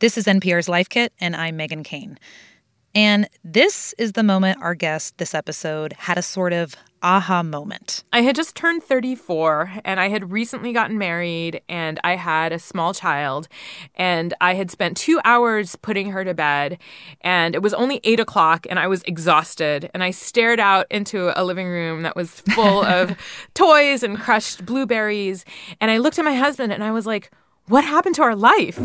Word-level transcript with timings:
This 0.00 0.16
is 0.16 0.24
NPR's 0.24 0.66
Life 0.66 0.88
Kit, 0.88 1.12
and 1.20 1.36
I'm 1.36 1.58
Meghan 1.58 1.84
Keane. 1.84 2.18
And 2.94 3.28
this 3.44 3.94
is 3.98 4.12
the 4.12 4.22
moment 4.22 4.58
our 4.62 4.74
guest 4.74 5.18
this 5.18 5.34
episode 5.34 5.92
had 5.92 6.16
a 6.16 6.22
sort 6.22 6.54
of 6.54 6.74
aha 7.02 7.42
moment. 7.42 8.02
I 8.10 8.22
had 8.22 8.34
just 8.34 8.56
turned 8.56 8.82
34 8.82 9.70
and 9.84 10.00
I 10.00 10.08
had 10.08 10.32
recently 10.32 10.72
gotten 10.72 10.96
married 10.96 11.60
and 11.68 12.00
I 12.02 12.16
had 12.16 12.50
a 12.50 12.58
small 12.58 12.94
child 12.94 13.46
and 13.94 14.32
I 14.40 14.54
had 14.54 14.70
spent 14.70 14.96
two 14.96 15.20
hours 15.22 15.76
putting 15.76 16.12
her 16.12 16.24
to 16.24 16.32
bed 16.32 16.78
and 17.20 17.54
it 17.54 17.60
was 17.60 17.74
only 17.74 18.00
eight 18.02 18.20
o'clock 18.20 18.66
and 18.70 18.78
I 18.78 18.86
was 18.86 19.02
exhausted 19.02 19.90
and 19.92 20.02
I 20.02 20.12
stared 20.12 20.60
out 20.60 20.86
into 20.90 21.38
a 21.38 21.44
living 21.44 21.68
room 21.68 22.04
that 22.04 22.16
was 22.16 22.40
full 22.54 22.82
of 22.84 23.18
toys 23.52 24.02
and 24.02 24.18
crushed 24.18 24.64
blueberries 24.64 25.44
and 25.78 25.90
I 25.90 25.98
looked 25.98 26.18
at 26.18 26.24
my 26.24 26.36
husband 26.36 26.72
and 26.72 26.82
I 26.82 26.90
was 26.90 27.04
like, 27.04 27.30
what 27.66 27.84
happened 27.84 28.14
to 28.14 28.22
our 28.22 28.34
life? 28.34 28.78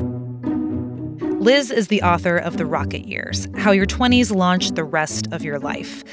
Liz 1.46 1.70
is 1.70 1.90
the 1.90 2.02
author 2.02 2.38
of 2.38 2.58
The 2.58 2.66
Rocket 2.66 3.06
Years 3.06 3.48
How 3.56 3.70
Your 3.70 3.86
20s 3.86 4.36
Launched 4.36 4.74
the 4.74 4.84
Rest 4.84 5.28
of 5.32 5.44
Your 5.44 5.60
Life. 5.60 6.04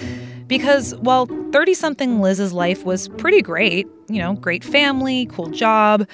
Because 0.47 0.95
while 0.97 1.25
30 1.53 1.73
something 1.73 2.21
Liz's 2.21 2.53
life 2.53 2.85
was 2.85 3.09
pretty 3.09 3.41
great, 3.41 3.87
you 4.11 4.19
know, 4.19 4.35
great 4.35 4.63
family, 4.63 5.25
cool 5.33 5.47
job, 5.47 6.07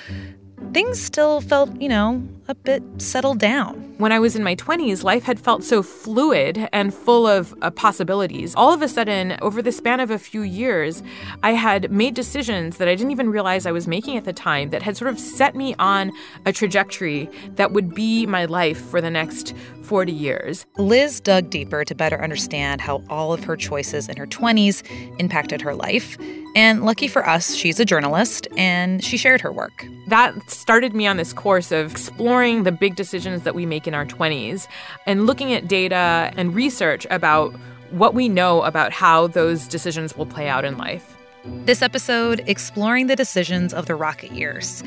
things 0.72 1.00
still 1.00 1.40
felt, 1.40 1.68
you 1.80 1.88
know, 1.88 2.22
a 2.48 2.54
bit 2.54 2.82
settled 2.96 3.38
down. 3.38 3.74
When 3.98 4.10
I 4.10 4.18
was 4.18 4.34
in 4.34 4.42
my 4.42 4.56
20s, 4.56 5.04
life 5.04 5.22
had 5.22 5.38
felt 5.38 5.62
so 5.62 5.82
fluid 5.82 6.66
and 6.72 6.94
full 6.94 7.26
of 7.26 7.54
uh, 7.60 7.70
possibilities. 7.70 8.54
All 8.54 8.72
of 8.72 8.80
a 8.80 8.88
sudden, 8.88 9.36
over 9.42 9.60
the 9.60 9.70
span 9.70 10.00
of 10.00 10.10
a 10.10 10.18
few 10.18 10.42
years, 10.42 11.02
I 11.42 11.52
had 11.52 11.90
made 11.90 12.14
decisions 12.14 12.78
that 12.78 12.88
I 12.88 12.94
didn't 12.94 13.10
even 13.10 13.28
realize 13.28 13.66
I 13.66 13.72
was 13.72 13.86
making 13.86 14.16
at 14.16 14.24
the 14.24 14.32
time 14.32 14.70
that 14.70 14.82
had 14.82 14.96
sort 14.96 15.10
of 15.10 15.18
set 15.18 15.56
me 15.56 15.74
on 15.78 16.10
a 16.46 16.52
trajectory 16.52 17.28
that 17.56 17.72
would 17.72 17.94
be 17.94 18.24
my 18.24 18.46
life 18.46 18.80
for 18.80 19.02
the 19.02 19.10
next 19.10 19.54
40 19.82 20.12
years. 20.12 20.64
Liz 20.78 21.20
dug 21.20 21.50
deeper 21.50 21.84
to 21.84 21.94
better 21.94 22.22
understand 22.22 22.80
how 22.80 23.02
all 23.10 23.32
of 23.32 23.44
her 23.44 23.56
choices 23.56 24.08
in 24.08 24.16
her 24.16 24.26
20s 24.26 24.82
impacted 25.18 25.60
her 25.60 25.74
life. 25.74 26.16
And 26.54 26.84
lucky 26.84 27.08
for 27.08 27.26
us, 27.28 27.54
she's 27.54 27.78
a 27.78 27.84
journalist 27.84 28.48
and 28.56 29.04
she 29.04 29.16
shared 29.16 29.40
her 29.40 29.52
work. 29.52 29.86
That 30.08 30.50
started 30.50 30.94
me 30.94 31.06
on 31.06 31.16
this 31.16 31.32
course 31.32 31.72
of 31.72 31.92
exploring 31.92 32.37
the 32.38 32.72
big 32.72 32.94
decisions 32.94 33.42
that 33.42 33.54
we 33.54 33.66
make 33.66 33.88
in 33.88 33.94
our 33.94 34.06
20s 34.06 34.68
and 35.06 35.26
looking 35.26 35.52
at 35.52 35.66
data 35.66 36.32
and 36.36 36.54
research 36.54 37.06
about 37.10 37.52
what 37.90 38.14
we 38.14 38.28
know 38.28 38.62
about 38.62 38.92
how 38.92 39.26
those 39.26 39.66
decisions 39.66 40.16
will 40.16 40.26
play 40.26 40.48
out 40.48 40.64
in 40.64 40.78
life. 40.78 41.16
This 41.44 41.82
episode, 41.82 42.44
exploring 42.46 43.08
the 43.08 43.16
decisions 43.16 43.74
of 43.74 43.86
the 43.86 43.94
rocket 43.94 44.32
years. 44.32 44.84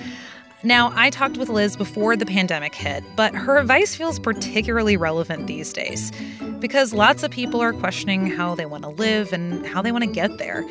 Now, 0.64 0.94
I 0.96 1.10
talked 1.10 1.38
with 1.38 1.50
Liz 1.50 1.76
before 1.76 2.16
the 2.16 2.26
pandemic 2.26 2.74
hit, 2.74 3.04
but 3.16 3.34
her 3.34 3.58
advice 3.58 3.96
feels 3.96 4.20
particularly 4.20 4.96
relevant 4.96 5.48
these 5.48 5.74
days 5.74 6.12
because 6.60 6.94
lots 6.94 7.24
of 7.24 7.32
people 7.32 7.60
are 7.62 7.74
questioning 7.74 8.28
how 8.28 8.54
they 8.54 8.68
want 8.68 8.84
to 8.84 8.90
live 8.90 9.34
and 9.34 9.66
how 9.66 9.82
they 9.82 9.92
want 9.92 10.04
to 10.04 10.10
get 10.10 10.38
there. 10.38 10.64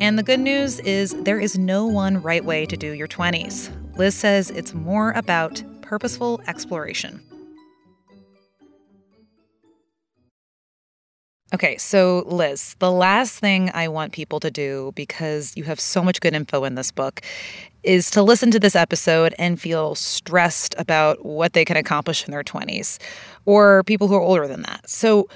And 0.00 0.18
the 0.18 0.22
good 0.22 0.40
news 0.40 0.80
is 0.80 1.14
there 1.22 1.38
is 1.38 1.58
no 1.58 1.86
one 1.86 2.22
right 2.22 2.44
way 2.44 2.64
to 2.64 2.76
do 2.76 2.92
your 2.92 3.08
20s. 3.08 3.70
Liz 3.98 4.14
says 4.14 4.50
it's 4.50 4.72
more 4.72 5.12
about 5.12 5.62
purposeful 5.86 6.40
exploration. 6.48 7.20
Okay, 11.54 11.76
so 11.76 12.24
Liz, 12.26 12.74
the 12.80 12.90
last 12.90 13.38
thing 13.38 13.70
I 13.72 13.86
want 13.86 14.12
people 14.12 14.40
to 14.40 14.50
do, 14.50 14.92
because 14.96 15.56
you 15.56 15.62
have 15.62 15.78
so 15.78 16.02
much 16.02 16.20
good 16.20 16.34
info 16.34 16.64
in 16.64 16.74
this 16.74 16.90
book, 16.90 17.20
is 17.84 18.10
to 18.10 18.22
listen 18.22 18.50
to 18.50 18.58
this 18.58 18.74
episode 18.74 19.32
and 19.38 19.60
feel 19.60 19.94
stressed 19.94 20.74
about 20.76 21.24
what 21.24 21.52
they 21.52 21.64
can 21.64 21.76
accomplish 21.76 22.26
in 22.26 22.32
their 22.32 22.42
20s, 22.42 22.98
or 23.44 23.84
people 23.84 24.08
who 24.08 24.16
are 24.16 24.20
older 24.20 24.48
than 24.48 24.62
that. 24.62 24.90
So, 24.90 25.28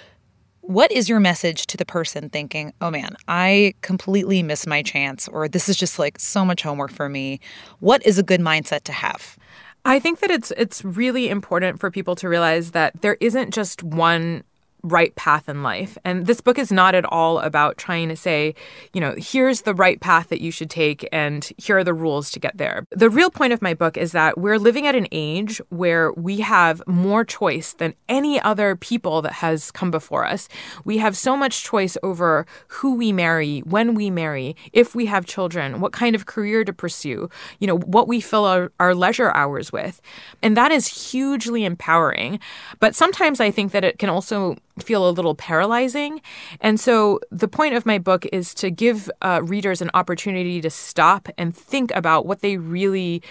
what 0.63 0.91
is 0.93 1.09
your 1.09 1.21
message 1.21 1.67
to 1.69 1.77
the 1.77 1.87
person 1.87 2.29
thinking, 2.29 2.73
oh 2.81 2.91
man, 2.91 3.17
I 3.29 3.75
completely 3.81 4.43
missed 4.43 4.67
my 4.67 4.83
chance, 4.83 5.29
or 5.29 5.49
this 5.49 5.69
is 5.69 5.77
just 5.77 5.99
like 5.99 6.19
so 6.19 6.45
much 6.45 6.63
homework 6.63 6.91
for 6.91 7.09
me? 7.09 7.41
What 7.79 8.05
is 8.05 8.19
a 8.19 8.23
good 8.23 8.41
mindset 8.41 8.83
to 8.83 8.93
have? 8.93 9.39
I 9.85 9.99
think 9.99 10.21
that 10.21 10.31
it's 10.31 10.53
it's 10.57 10.85
really 10.85 11.29
important 11.29 11.81
for 11.81 11.91
people 11.91 12.15
to 12.17 12.29
realize 12.29 12.73
that 12.73 13.01
there 13.01 13.17
isn't 13.21 13.55
just 13.55 13.83
one 13.83 14.45
right 14.83 15.15
path 15.15 15.49
in 15.49 15.63
life. 15.63 15.99
And 16.05 16.27
this 16.27 16.41
book 16.41 16.59
is 16.59 16.73
not 16.73 16.95
at 16.95 17.05
all 17.05 17.39
about 17.41 17.79
trying 17.79 18.09
to 18.09 18.17
say, 18.17 18.55
you 18.93 19.01
know, 19.01 19.15
here's 19.17 19.63
the 19.63 19.75
right 19.75 20.01
path 20.01 20.29
that 20.29 20.41
you 20.41 20.51
should 20.51 20.71
take 20.71 21.07
and 21.13 21.51
here 21.57 21.79
are 21.79 21.85
the 21.85 21.95
rules 21.95 22.31
to 22.33 22.41
get 22.41 22.57
there. 22.57 22.87
The 22.91 23.11
real 23.11 23.31
point 23.31 23.53
of 23.53 23.63
my 23.63 23.75
book 23.75 23.97
is 23.97 24.13
that 24.13 24.39
we're 24.39 24.59
living 24.59 24.87
at 24.87 24.95
an 24.95 25.07
age 25.13 25.61
where 25.69 26.13
we 26.13 26.41
have 26.41 26.83
more 26.87 27.25
choice 27.25 27.73
than 27.73 27.95
any 28.09 28.41
other 28.41 28.77
people 28.77 29.23
that 29.23 29.35
has 29.35 29.71
come 29.71 29.91
before 29.91 30.27
us. 30.27 30.49
We 30.85 30.99
have 30.99 31.17
so 31.17 31.37
much 31.37 31.65
choice 31.65 31.97
over 32.03 32.47
who 32.69 32.95
we 32.95 33.13
marry, 33.13 33.61
when 33.61 33.95
we 33.95 34.11
marry, 34.11 34.57
if 34.73 34.95
we 34.95 35.07
have 35.07 35.27
children, 35.27 35.81
what 35.81 35.93
kind 35.93 36.15
of 36.15 36.27
career 36.27 36.65
to 36.65 36.73
pursue, 36.73 37.29
you 37.59 37.67
know, 37.67 37.79
what 37.79 38.09
we 38.09 38.21
fill 38.21 38.45
our, 38.45 38.73
our 38.81 38.95
leisure 38.95 39.31
hours 39.33 39.73
with. 39.73 40.01
And 40.43 40.57
that 40.57 40.73
is 40.73 41.11
hugely 41.11 41.65
empowering. 41.65 42.41
But 42.79 42.95
sometimes 42.95 43.41
I 43.41 43.51
think 43.51 43.73
that 43.73 43.85
it 43.85 43.99
can 43.99 44.09
also 44.09 44.57
feel 44.83 45.09
a 45.09 45.11
little 45.11 45.35
paralyzing. 45.35 46.21
And 46.61 46.79
so 46.79 47.21
the 47.31 47.49
point 47.49 47.75
of 47.75 47.87
my 47.87 47.99
book 47.99 48.27
is 48.33 48.55
to 48.55 48.71
give 48.71 49.11
uh, 49.23 49.41
readers 49.43 49.81
an 49.81 49.91
opportunity 49.95 50.61
to 50.61 50.71
stop 50.71 51.29
and 51.39 51.57
think 51.57 51.93
about 51.95 52.27
what 52.27 52.41
they 52.41 52.57
really 52.57 53.23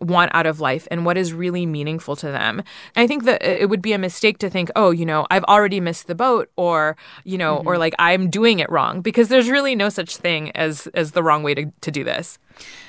want 0.00 0.30
out 0.34 0.46
of 0.46 0.60
life 0.60 0.86
and 0.90 1.04
what 1.04 1.16
is 1.16 1.32
really 1.32 1.66
meaningful 1.66 2.16
to 2.16 2.26
them. 2.26 2.62
I 2.96 3.06
think 3.06 3.24
that 3.24 3.42
it 3.42 3.68
would 3.68 3.82
be 3.82 3.92
a 3.92 3.98
mistake 3.98 4.38
to 4.38 4.50
think, 4.50 4.70
oh, 4.76 4.90
you 4.90 5.06
know, 5.06 5.26
I've 5.30 5.44
already 5.44 5.80
missed 5.80 6.06
the 6.06 6.14
boat 6.14 6.50
or, 6.56 6.96
you 7.24 7.38
know, 7.38 7.58
mm-hmm. 7.58 7.68
or 7.68 7.78
like 7.78 7.94
I'm 7.98 8.30
doing 8.30 8.58
it 8.58 8.70
wrong 8.70 9.00
because 9.00 9.28
there's 9.28 9.50
really 9.50 9.74
no 9.74 9.88
such 9.88 10.16
thing 10.16 10.50
as 10.52 10.86
as 10.94 11.12
the 11.12 11.22
wrong 11.22 11.42
way 11.42 11.54
to, 11.54 11.72
to 11.80 11.90
do 11.90 12.04
this. 12.04 12.38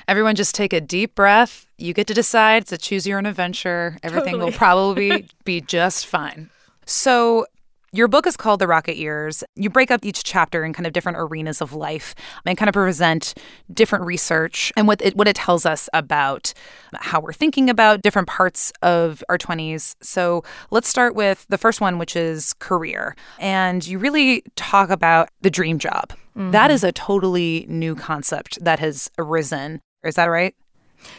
Everyone 0.08 0.34
just 0.34 0.54
take 0.54 0.72
a 0.72 0.80
deep 0.80 1.14
breath. 1.14 1.66
You 1.78 1.94
get 1.94 2.06
to 2.08 2.14
decide. 2.14 2.62
It's 2.62 2.72
a 2.72 2.78
choose 2.78 3.06
your 3.06 3.18
own 3.18 3.26
adventure. 3.26 3.96
Everything 4.02 4.32
totally. 4.32 4.50
will 4.50 4.58
probably 4.58 5.28
be 5.44 5.60
just 5.60 6.06
fine. 6.06 6.50
So, 6.84 7.46
your 7.92 8.06
book 8.06 8.26
is 8.26 8.36
called 8.36 8.60
The 8.60 8.68
Rocket 8.68 8.96
Years. 8.96 9.42
You 9.56 9.68
break 9.68 9.90
up 9.90 10.04
each 10.04 10.22
chapter 10.22 10.64
in 10.64 10.72
kind 10.72 10.86
of 10.86 10.92
different 10.92 11.18
arenas 11.18 11.60
of 11.60 11.72
life 11.72 12.14
and 12.46 12.56
kind 12.56 12.68
of 12.68 12.74
present 12.74 13.34
different 13.72 14.04
research 14.04 14.72
and 14.76 14.86
what 14.86 15.02
it, 15.02 15.16
what 15.16 15.26
it 15.26 15.36
tells 15.36 15.66
us 15.66 15.88
about 15.92 16.52
how 16.94 17.20
we're 17.20 17.32
thinking 17.32 17.68
about 17.68 18.02
different 18.02 18.28
parts 18.28 18.72
of 18.82 19.24
our 19.28 19.38
20s. 19.38 19.96
So 20.00 20.44
let's 20.70 20.88
start 20.88 21.14
with 21.14 21.46
the 21.48 21.58
first 21.58 21.80
one, 21.80 21.98
which 21.98 22.14
is 22.14 22.52
career. 22.54 23.16
And 23.40 23.84
you 23.86 23.98
really 23.98 24.44
talk 24.54 24.90
about 24.90 25.30
the 25.40 25.50
dream 25.50 25.78
job. 25.78 26.10
Mm-hmm. 26.36 26.52
That 26.52 26.70
is 26.70 26.84
a 26.84 26.92
totally 26.92 27.66
new 27.68 27.96
concept 27.96 28.62
that 28.64 28.78
has 28.78 29.10
arisen. 29.18 29.80
Is 30.04 30.14
that 30.14 30.26
right? 30.26 30.54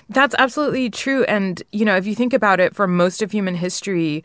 That's 0.09 0.35
absolutely 0.37 0.89
true. 0.89 1.23
And, 1.25 1.61
you 1.71 1.85
know, 1.85 1.95
if 1.95 2.05
you 2.05 2.15
think 2.15 2.33
about 2.33 2.59
it, 2.59 2.75
for 2.75 2.87
most 2.87 3.21
of 3.21 3.31
human 3.31 3.55
history, 3.55 4.23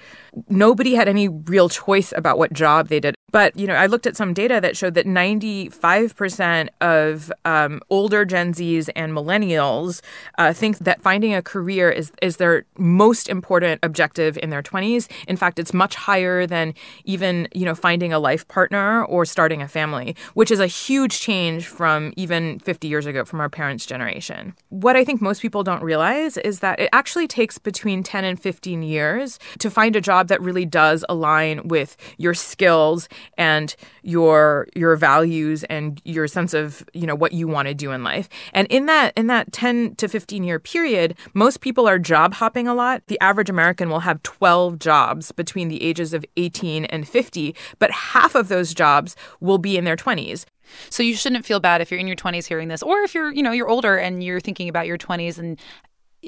nobody 0.49 0.95
had 0.95 1.09
any 1.09 1.29
real 1.29 1.69
choice 1.69 2.13
about 2.17 2.39
what 2.39 2.53
job 2.53 2.89
they 2.89 3.01
did. 3.01 3.16
But, 3.37 3.55
you 3.55 3.67
know, 3.67 3.75
I 3.75 3.85
looked 3.85 4.07
at 4.07 4.17
some 4.17 4.33
data 4.33 4.63
that 4.63 4.79
showed 4.79 4.95
that 4.95 5.05
95% 5.05 6.71
of 6.81 7.31
um, 7.45 7.83
older 7.91 8.25
Gen 8.25 8.55
Zs 8.55 8.89
and 8.97 9.13
millennials 9.13 10.01
uh, 10.39 10.55
think 10.55 10.79
that 10.79 11.03
finding 11.03 11.35
a 11.35 11.43
career 11.43 11.91
is, 11.91 12.11
is 12.23 12.39
their 12.39 12.65
most 12.79 13.29
important 13.29 13.81
objective 13.83 14.39
in 14.39 14.49
their 14.49 14.63
20s. 14.63 15.11
In 15.29 15.37
fact, 15.37 15.59
it's 15.59 15.75
much 15.75 15.97
higher 15.97 16.47
than 16.47 16.73
even, 17.05 17.47
you 17.53 17.67
know, 17.67 17.75
finding 17.75 18.11
a 18.11 18.19
life 18.19 18.49
partner 18.49 19.05
or 19.05 19.27
starting 19.27 19.61
a 19.61 19.69
family, 19.69 20.17
which 20.33 20.51
is 20.51 20.59
a 20.59 20.67
huge 20.67 21.21
change 21.21 21.67
from 21.67 22.15
even 22.17 22.59
50 22.61 22.89
years 22.89 23.05
ago 23.05 23.23
from 23.27 23.43
our 23.43 23.51
parents' 23.51 23.85
generation. 23.85 24.55
What 24.71 24.97
I 24.97 25.05
think 25.05 25.21
most 25.21 25.43
people 25.43 25.63
don't 25.63 25.83
realize 25.83 26.39
is 26.39 26.61
that 26.61 26.81
it 26.81 26.89
actually 26.91 27.29
takes 27.29 27.59
between 27.59 28.03
10 28.03 28.25
and 28.25 28.41
15 28.41 28.83
years 28.83 29.39
to 29.59 29.71
find 29.71 29.95
a 29.95 30.01
job 30.01 30.29
that 30.29 30.41
really 30.41 30.65
does 30.65 31.05
align 31.11 31.69
with 31.69 31.99
your 32.17 32.33
skills 32.33 33.11
and 33.37 33.75
your 34.03 34.69
your 34.75 34.97
values 34.97 35.65
and 35.65 36.01
your 36.05 36.27
sense 36.27 36.55
of 36.55 36.85
you 36.93 37.07
know 37.07 37.15
what 37.15 37.33
you 37.33 37.49
want 37.49 37.69
to 37.69 37.75
do 37.75 37.93
in 37.93 38.05
life. 38.05 38.29
And 38.53 38.67
in 38.69 38.87
that 38.87 39.13
in 39.17 39.27
that 39.29 39.53
10 39.53 39.97
to 39.97 40.09
15 40.09 40.45
year 40.45 40.59
period 40.59 41.17
most 41.35 41.61
people 41.61 41.89
are 41.89 41.99
job 41.99 42.35
hopping 42.35 42.69
a 42.69 42.75
lot. 42.75 43.03
The 43.07 43.21
average 43.21 43.51
american 43.51 43.89
will 43.89 44.01
have 44.01 44.23
12 44.23 44.79
jobs 44.79 45.33
between 45.33 45.69
the 45.69 45.83
ages 45.83 46.13
of 46.13 46.25
18 46.37 46.85
and 46.87 47.09
50 47.09 47.55
but 47.79 47.91
half 47.91 48.35
of 48.35 48.49
those 48.49 48.75
jobs 48.75 49.17
will 49.41 49.59
be 49.59 49.77
in 49.77 49.85
their 49.85 49.97
20s 49.97 50.45
so 50.91 51.03
you 51.03 51.15
shouldn't 51.15 51.47
feel 51.47 51.61
bad 51.61 51.81
if 51.81 51.91
you're 51.91 52.01
in 52.01 52.07
your 52.07 52.17
20s 52.17 52.47
hearing 52.47 52.69
this 52.69 52.83
or 52.83 53.01
if 53.01 53.15
you're 53.15 53.33
you 53.33 53.43
know 53.43 53.53
you're 53.53 53.69
older 53.69 53.97
and 53.97 54.23
you're 54.23 54.41
thinking 54.41 54.69
about 54.69 54.87
your 54.87 54.99
20s 54.99 55.39
and 55.39 55.61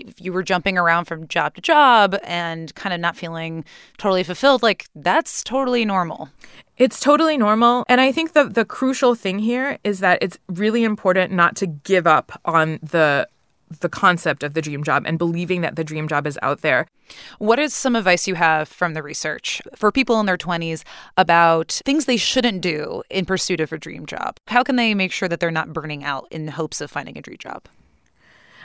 if 0.06 0.20
you 0.20 0.32
were 0.32 0.42
jumping 0.42 0.78
around 0.78 1.06
from 1.06 1.28
job 1.28 1.54
to 1.54 1.60
job 1.60 2.16
and 2.22 2.74
kind 2.74 2.92
of 2.92 3.00
not 3.00 3.16
feeling 3.16 3.64
totally 3.96 4.22
fulfilled, 4.22 4.62
like 4.62 4.86
that's 4.94 5.42
totally 5.42 5.84
normal. 5.84 6.30
It's 6.76 7.00
totally 7.00 7.36
normal. 7.36 7.84
And 7.88 8.00
I 8.00 8.12
think 8.12 8.32
the 8.32 8.44
the 8.44 8.64
crucial 8.64 9.14
thing 9.14 9.38
here 9.38 9.78
is 9.84 10.00
that 10.00 10.18
it's 10.22 10.38
really 10.48 10.84
important 10.84 11.32
not 11.32 11.56
to 11.56 11.66
give 11.66 12.06
up 12.06 12.40
on 12.44 12.78
the 12.82 13.28
the 13.80 13.88
concept 13.88 14.42
of 14.42 14.54
the 14.54 14.62
dream 14.62 14.82
job 14.82 15.04
and 15.06 15.18
believing 15.18 15.60
that 15.60 15.76
the 15.76 15.84
dream 15.84 16.08
job 16.08 16.26
is 16.26 16.38
out 16.42 16.62
there. 16.62 16.86
What 17.38 17.58
is 17.58 17.74
some 17.74 17.96
advice 17.96 18.26
you 18.26 18.34
have 18.34 18.68
from 18.68 18.94
the 18.94 19.02
research 19.02 19.60
for 19.74 19.92
people 19.92 20.18
in 20.20 20.26
their 20.26 20.36
20s 20.36 20.84
about 21.16 21.80
things 21.84 22.04
they 22.04 22.16
shouldn't 22.16 22.60
do 22.60 23.02
in 23.10 23.24
pursuit 23.24 23.60
of 23.60 23.72
a 23.72 23.78
dream 23.78 24.06
job? 24.06 24.36
How 24.48 24.62
can 24.62 24.76
they 24.76 24.94
make 24.94 25.12
sure 25.12 25.28
that 25.28 25.40
they're 25.40 25.50
not 25.50 25.72
burning 25.72 26.04
out 26.04 26.26
in 26.30 26.48
hopes 26.48 26.80
of 26.80 26.90
finding 26.90 27.18
a 27.18 27.22
dream 27.22 27.38
job? 27.38 27.64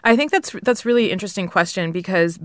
I 0.03 0.15
think 0.15 0.31
that's 0.31 0.51
that's 0.63 0.85
really 0.85 1.11
interesting 1.11 1.47
question 1.47 1.91
because 1.91 2.39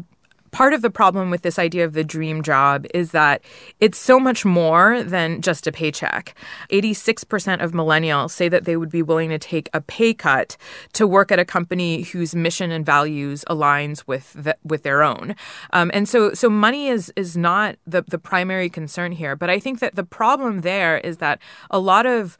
part 0.50 0.72
of 0.72 0.82
the 0.82 0.90
problem 0.90 1.30
with 1.30 1.42
this 1.42 1.58
idea 1.58 1.84
of 1.84 1.92
the 1.92 2.04
dream 2.04 2.42
job 2.42 2.86
is 2.94 3.12
that 3.12 3.42
it's 3.80 3.98
so 3.98 4.18
much 4.18 4.44
more 4.44 5.02
than 5.02 5.40
just 5.40 5.66
a 5.66 5.72
paycheck. 5.72 6.34
86% 6.70 7.62
of 7.62 7.72
millennials 7.72 8.30
say 8.30 8.48
that 8.48 8.64
they 8.64 8.76
would 8.76 8.90
be 8.90 9.02
willing 9.02 9.30
to 9.30 9.38
take 9.38 9.68
a 9.74 9.80
pay 9.80 10.14
cut 10.14 10.56
to 10.94 11.06
work 11.06 11.30
at 11.30 11.38
a 11.38 11.44
company 11.44 12.02
whose 12.02 12.34
mission 12.34 12.70
and 12.70 12.84
values 12.84 13.44
aligns 13.48 14.04
with 14.06 14.32
the, 14.32 14.56
with 14.64 14.82
their 14.82 15.02
own. 15.02 15.34
Um, 15.72 15.90
and 15.94 16.08
so 16.08 16.32
so 16.34 16.48
money 16.48 16.88
is 16.88 17.12
is 17.16 17.36
not 17.36 17.76
the 17.86 18.02
the 18.02 18.18
primary 18.18 18.68
concern 18.68 19.12
here, 19.12 19.36
but 19.36 19.50
I 19.50 19.60
think 19.60 19.80
that 19.80 19.94
the 19.94 20.04
problem 20.04 20.60
there 20.62 20.98
is 20.98 21.18
that 21.18 21.40
a 21.70 21.78
lot 21.78 22.06
of 22.06 22.38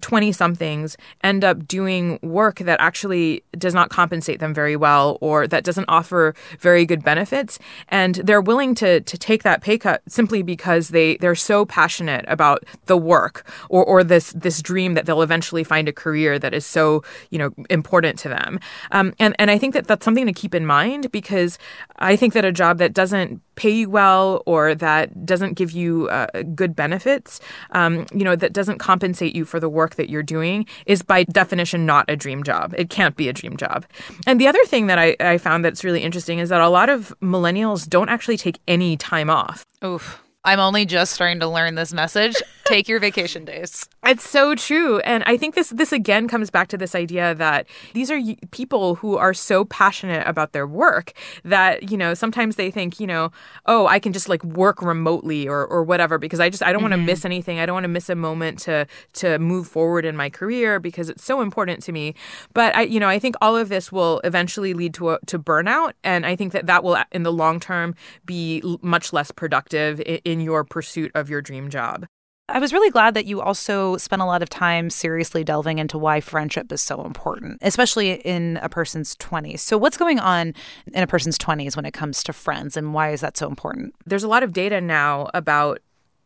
20 0.00 0.28
uh, 0.28 0.32
somethings 0.32 0.96
end 1.22 1.44
up 1.44 1.66
doing 1.66 2.18
work 2.22 2.58
that 2.58 2.80
actually 2.80 3.42
does 3.58 3.74
not 3.74 3.90
compensate 3.90 4.40
them 4.40 4.54
very 4.54 4.76
well 4.76 5.18
or 5.20 5.46
that 5.46 5.64
doesn't 5.64 5.86
offer 5.88 6.34
very 6.58 6.84
good 6.84 7.02
benefits. 7.02 7.58
And 7.88 8.16
they're 8.16 8.40
willing 8.40 8.74
to, 8.76 9.00
to 9.00 9.18
take 9.18 9.42
that 9.42 9.60
pay 9.62 9.78
cut 9.78 10.02
simply 10.08 10.42
because 10.42 10.88
they, 10.88 11.16
they're 11.18 11.34
so 11.34 11.64
passionate 11.64 12.24
about 12.28 12.64
the 12.86 12.96
work 12.96 13.46
or, 13.68 13.84
or 13.84 14.04
this, 14.04 14.32
this 14.32 14.62
dream 14.62 14.94
that 14.94 15.06
they'll 15.06 15.22
eventually 15.22 15.64
find 15.64 15.88
a 15.88 15.92
career 15.92 16.38
that 16.38 16.54
is 16.54 16.66
so, 16.66 17.02
you 17.30 17.38
know, 17.38 17.50
important 17.70 18.18
to 18.20 18.28
them. 18.28 18.60
Um, 18.90 19.14
and, 19.18 19.34
and 19.38 19.50
I 19.50 19.58
think 19.58 19.74
that 19.74 19.86
that's 19.86 20.04
something 20.04 20.26
to 20.26 20.32
keep 20.32 20.54
in 20.54 20.66
mind 20.66 21.10
because 21.12 21.58
I 21.98 22.16
think 22.16 22.32
that 22.34 22.44
a 22.44 22.52
job 22.52 22.78
that 22.78 22.92
doesn't 22.92 23.40
pay 23.56 23.70
you 23.70 23.90
well 23.90 24.42
or 24.46 24.74
that 24.74 25.26
doesn't 25.26 25.54
give 25.54 25.72
you 25.72 26.08
uh, 26.08 26.26
good 26.54 26.76
benefits, 26.76 27.40
um, 27.72 28.06
you 28.12 28.24
know, 28.24 28.36
that 28.36 28.52
doesn't 28.52 28.78
compensate 28.78 29.34
you 29.34 29.44
for 29.44 29.58
the 29.58 29.68
work 29.68 29.96
that 29.96 30.08
you're 30.08 30.22
doing 30.22 30.66
is 30.86 31.02
by 31.02 31.24
definition 31.24 31.84
not 31.84 32.04
a 32.08 32.16
dream 32.16 32.42
job. 32.42 32.74
It 32.76 32.90
can't 32.90 33.16
be 33.16 33.28
a 33.28 33.32
dream 33.32 33.56
job. 33.56 33.86
And 34.26 34.40
the 34.40 34.46
other 34.46 34.64
thing 34.66 34.86
that 34.86 34.98
I, 34.98 35.16
I 35.18 35.38
found 35.38 35.64
that's 35.64 35.82
really 35.82 36.02
interesting 36.02 36.38
is 36.38 36.50
that 36.50 36.60
a 36.60 36.68
lot 36.68 36.88
of 36.88 37.14
millennials 37.20 37.88
don't 37.88 38.08
actually 38.08 38.36
take 38.36 38.60
any 38.68 38.96
time 38.96 39.30
off. 39.30 39.66
Oof. 39.84 40.22
I'm 40.44 40.60
only 40.60 40.86
just 40.86 41.12
starting 41.12 41.40
to 41.40 41.48
learn 41.48 41.74
this 41.74 41.92
message. 41.92 42.36
Take 42.66 42.88
your 42.88 42.98
vacation 43.00 43.44
days. 43.44 43.88
It's 44.04 44.28
so 44.28 44.54
true. 44.54 44.98
And 45.00 45.22
I 45.24 45.36
think 45.36 45.54
this 45.54 45.70
this 45.70 45.92
again 45.92 46.28
comes 46.28 46.50
back 46.50 46.68
to 46.68 46.78
this 46.78 46.94
idea 46.94 47.34
that 47.34 47.66
these 47.94 48.10
are 48.10 48.20
people 48.50 48.96
who 48.96 49.16
are 49.16 49.34
so 49.34 49.64
passionate 49.64 50.26
about 50.26 50.52
their 50.52 50.66
work 50.66 51.12
that, 51.44 51.90
you 51.90 51.96
know, 51.96 52.14
sometimes 52.14 52.56
they 52.56 52.70
think, 52.70 52.98
you 52.98 53.06
know, 53.06 53.30
oh, 53.66 53.86
I 53.86 53.98
can 53.98 54.12
just 54.12 54.28
like 54.28 54.42
work 54.44 54.82
remotely 54.82 55.48
or 55.48 55.66
or 55.66 55.82
whatever 55.82 56.18
because 56.18 56.40
I 56.40 56.50
just 56.50 56.62
I 56.62 56.72
don't 56.72 56.82
mm-hmm. 56.82 56.90
want 56.90 57.02
to 57.02 57.06
miss 57.06 57.24
anything. 57.24 57.60
I 57.60 57.66
don't 57.66 57.74
want 57.74 57.84
to 57.84 57.88
miss 57.88 58.08
a 58.08 58.14
moment 58.14 58.58
to 58.60 58.86
to 59.14 59.38
move 59.38 59.68
forward 59.68 60.04
in 60.04 60.16
my 60.16 60.30
career 60.30 60.80
because 60.80 61.08
it's 61.08 61.24
so 61.24 61.40
important 61.40 61.82
to 61.84 61.92
me. 61.92 62.14
But 62.52 62.74
I 62.74 62.82
you 62.82 63.00
know, 63.00 63.08
I 63.08 63.18
think 63.18 63.36
all 63.40 63.56
of 63.56 63.68
this 63.68 63.92
will 63.92 64.20
eventually 64.24 64.74
lead 64.74 64.94
to 64.94 65.10
a, 65.10 65.18
to 65.26 65.38
burnout 65.38 65.92
and 66.02 66.26
I 66.26 66.36
think 66.36 66.52
that 66.52 66.66
that 66.66 66.82
will 66.82 66.96
in 67.12 67.22
the 67.22 67.32
long 67.32 67.60
term 67.60 67.94
be 68.24 68.62
much 68.82 69.12
less 69.12 69.30
productive 69.30 70.00
in, 70.00 70.20
in 70.24 70.40
your 70.40 70.64
pursuit 70.64 71.12
of 71.14 71.30
your 71.30 71.40
dream 71.40 71.70
job. 71.70 72.06
I 72.48 72.60
was 72.60 72.72
really 72.72 72.90
glad 72.90 73.14
that 73.14 73.26
you 73.26 73.40
also 73.40 73.96
spent 73.96 74.22
a 74.22 74.24
lot 74.24 74.40
of 74.40 74.48
time 74.48 74.88
seriously 74.88 75.42
delving 75.42 75.78
into 75.78 75.98
why 75.98 76.20
friendship 76.20 76.70
is 76.70 76.80
so 76.80 77.04
important, 77.04 77.58
especially 77.60 78.12
in 78.12 78.58
a 78.62 78.68
person's 78.68 79.16
20s. 79.16 79.58
So, 79.58 79.76
what's 79.76 79.96
going 79.96 80.20
on 80.20 80.54
in 80.92 81.02
a 81.02 81.08
person's 81.08 81.38
20s 81.38 81.74
when 81.74 81.84
it 81.84 81.92
comes 81.92 82.22
to 82.22 82.32
friends, 82.32 82.76
and 82.76 82.94
why 82.94 83.10
is 83.10 83.20
that 83.20 83.36
so 83.36 83.48
important? 83.48 83.94
There's 84.04 84.22
a 84.22 84.28
lot 84.28 84.44
of 84.44 84.52
data 84.52 84.80
now 84.80 85.28
about 85.34 85.80